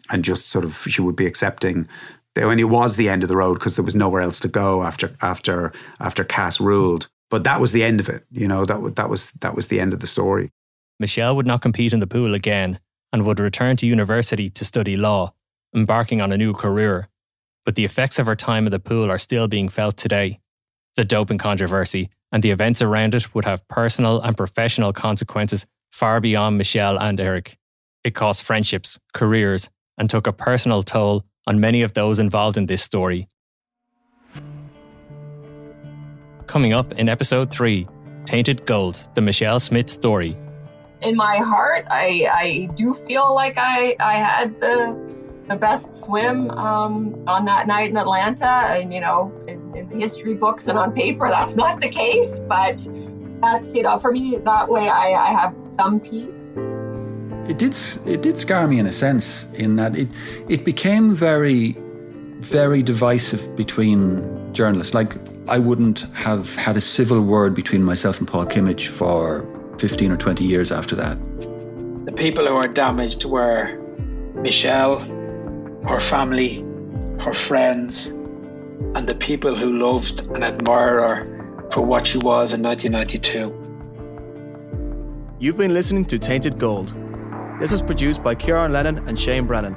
and 0.10 0.24
just 0.24 0.50
sort 0.50 0.66
of 0.66 0.86
she 0.90 1.02
would 1.02 1.16
be 1.16 1.26
accepting. 1.26 1.88
It 2.36 2.70
was 2.70 2.96
the 2.96 3.10
end 3.10 3.24
of 3.24 3.30
the 3.30 3.36
road 3.36 3.56
because 3.56 3.76
there 3.76 3.84
was 3.84 3.96
nowhere 3.96 4.22
else 4.22 4.40
to 4.42 4.48
go 4.48 4.84
after 4.84 5.16
after 5.22 5.74
after 6.00 6.24
CAS 6.24 6.60
ruled. 6.62 7.08
But 7.30 7.44
that 7.44 7.62
was 7.62 7.72
the 7.72 7.84
end 7.84 8.00
of 8.00 8.10
it. 8.10 8.26
You 8.32 8.48
know 8.48 8.66
that 8.66 8.96
that 8.96 9.10
was 9.10 9.32
that 9.42 9.56
was 9.56 9.68
the 9.68 9.80
end 9.80 9.94
of 9.94 10.00
the 10.00 10.08
story. 10.08 10.50
Michelle 11.00 11.36
would 11.36 11.48
not 11.48 11.62
compete 11.62 11.94
in 11.94 12.00
the 12.00 12.08
pool 12.08 12.36
again 12.36 12.80
and 13.12 13.26
would 13.26 13.40
return 13.40 13.76
to 13.78 13.88
university 13.88 14.50
to 14.50 14.64
study 14.64 14.96
law, 14.96 15.34
embarking 15.76 16.22
on 16.22 16.32
a 16.32 16.38
new 16.38 16.54
career. 16.54 17.10
But 17.66 17.76
the 17.76 17.86
effects 17.86 18.20
of 18.20 18.28
her 18.28 18.36
time 18.36 18.66
in 18.66 18.72
the 18.72 18.80
pool 18.80 19.12
are 19.12 19.20
still 19.20 19.48
being 19.48 19.70
felt 19.70 19.98
today. 19.98 20.40
The 20.96 21.06
doping 21.06 21.38
controversy 21.38 22.10
and 22.32 22.44
the 22.44 22.52
events 22.52 22.82
around 22.82 23.16
it 23.16 23.34
would 23.34 23.46
have 23.46 23.68
personal 23.68 24.22
and 24.22 24.36
professional 24.36 24.94
consequences 24.94 25.66
far 25.92 26.20
beyond 26.20 26.58
Michelle 26.58 26.98
and 26.98 27.20
Erik. 27.20 27.58
It 28.04 28.16
cost 28.16 28.44
friendships, 28.44 29.00
careers, 29.14 29.70
and 29.98 30.10
took 30.10 30.28
a 30.28 30.34
personal 30.34 30.84
toll 30.84 31.24
on 31.48 31.60
many 31.60 31.82
of 31.82 31.94
those 31.94 32.20
involved 32.20 32.58
in 32.58 32.66
this 32.66 32.82
story. 32.82 33.28
Coming 36.48 36.74
up 36.74 36.92
in 36.94 37.08
episode 37.08 37.52
3 37.52 37.88
Tainted 38.26 38.66
Gold, 38.66 39.08
the 39.16 39.22
Michelle 39.22 39.60
Smith 39.60 39.90
story. 39.90 40.38
In 41.02 41.16
my 41.16 41.38
heart, 41.38 41.88
I, 41.90 42.28
I 42.32 42.70
do 42.76 42.94
feel 42.94 43.34
like 43.34 43.58
I, 43.58 43.96
I 44.00 44.18
had 44.18 44.60
the 44.60 45.11
the 45.52 45.58
best 45.58 45.94
swim 45.94 46.50
um, 46.52 47.24
on 47.28 47.46
that 47.46 47.68
night 47.68 47.90
in 47.90 47.98
Atlanta. 47.98 48.46
And, 48.46 48.94
you 48.94 49.02
know, 49.02 49.32
in, 49.48 49.76
in, 49.76 49.90
the 49.90 49.98
history 49.98 50.34
books 50.34 50.68
and 50.68 50.78
on 50.78 50.94
paper, 50.94 51.28
that's 51.28 51.56
not 51.56 51.82
the 51.82 51.90
case. 51.90 52.40
But 52.40 52.88
that's, 53.42 53.76
you 53.76 53.84
know, 53.84 53.98
for 53.98 54.12
me, 54.12 54.38
that 54.38 54.70
way 54.70 54.88
I, 54.88 55.12
I 55.12 55.34
have 55.34 55.54
some 55.70 56.00
peace. 56.00 56.38
It 57.50 57.58
did, 57.58 57.76
it 58.06 58.22
did 58.22 58.38
scar 58.38 58.66
me 58.66 58.80
in 58.80 58.86
a 58.86 58.92
sense, 58.92 59.46
in 59.54 59.76
that 59.76 59.96
it, 59.96 60.08
it 60.48 60.64
became 60.64 61.14
very, 61.14 61.76
very 62.40 62.82
divisive 62.82 63.56
between 63.58 64.54
journalists. 64.54 64.94
Like, 64.94 65.18
I 65.50 65.60
wouldn't 65.60 66.00
have 66.14 66.56
had 66.56 66.78
a 66.78 66.82
civil 66.82 67.22
word 67.22 67.54
between 67.54 67.84
myself 67.84 68.20
and 68.20 68.28
Paul 68.28 68.46
Kimmage 68.46 68.88
for 68.88 69.46
15 69.80 70.12
or 70.12 70.18
20 70.18 70.46
years 70.46 70.72
after 70.72 70.96
that. 70.96 71.18
The 72.06 72.14
people 72.14 72.48
who 72.48 72.56
are 72.56 72.68
damaged 72.68 73.26
were 73.26 73.78
Michelle, 74.36 75.00
her 75.88 76.00
family, 76.00 76.64
her 77.20 77.34
friends, 77.34 78.08
and 78.96 79.08
the 79.08 79.16
people 79.16 79.56
who 79.56 79.78
loved 79.78 80.22
and 80.32 80.44
admired 80.44 81.02
her 81.02 81.70
for 81.72 81.82
what 81.82 82.06
she 82.06 82.18
was 82.18 82.54
in 82.54 82.62
1992. 82.62 83.58
You've 85.40 85.58
been 85.58 85.74
listening 85.74 86.06
to 86.06 86.20
Tainted 86.20 86.60
Gold. 86.60 86.94
This 87.60 87.72
was 87.72 87.82
produced 87.82 88.24
by 88.24 88.36
Kieran 88.36 88.74
Lennon 88.74 89.08
and 89.08 89.20
Shane 89.20 89.46
Brennan, 89.46 89.76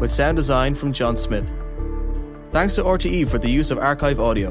with 0.00 0.10
sound 0.10 0.36
design 0.36 0.74
from 0.74 0.92
John 0.92 1.16
Smith. 1.16 1.48
Thanks 2.52 2.74
to 2.76 2.82
RTE 2.82 3.28
for 3.28 3.38
the 3.38 3.50
use 3.50 3.70
of 3.70 3.78
archive 3.78 4.18
audio. 4.18 4.50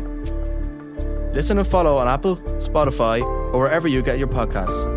Listen 1.34 1.58
and 1.58 1.68
follow 1.68 1.98
on 1.98 2.08
Apple, 2.08 2.38
Spotify, 2.38 3.22
or 3.54 3.60
wherever 3.60 3.88
you 3.88 4.02
get 4.02 4.18
your 4.18 4.28
podcasts. 4.28 4.95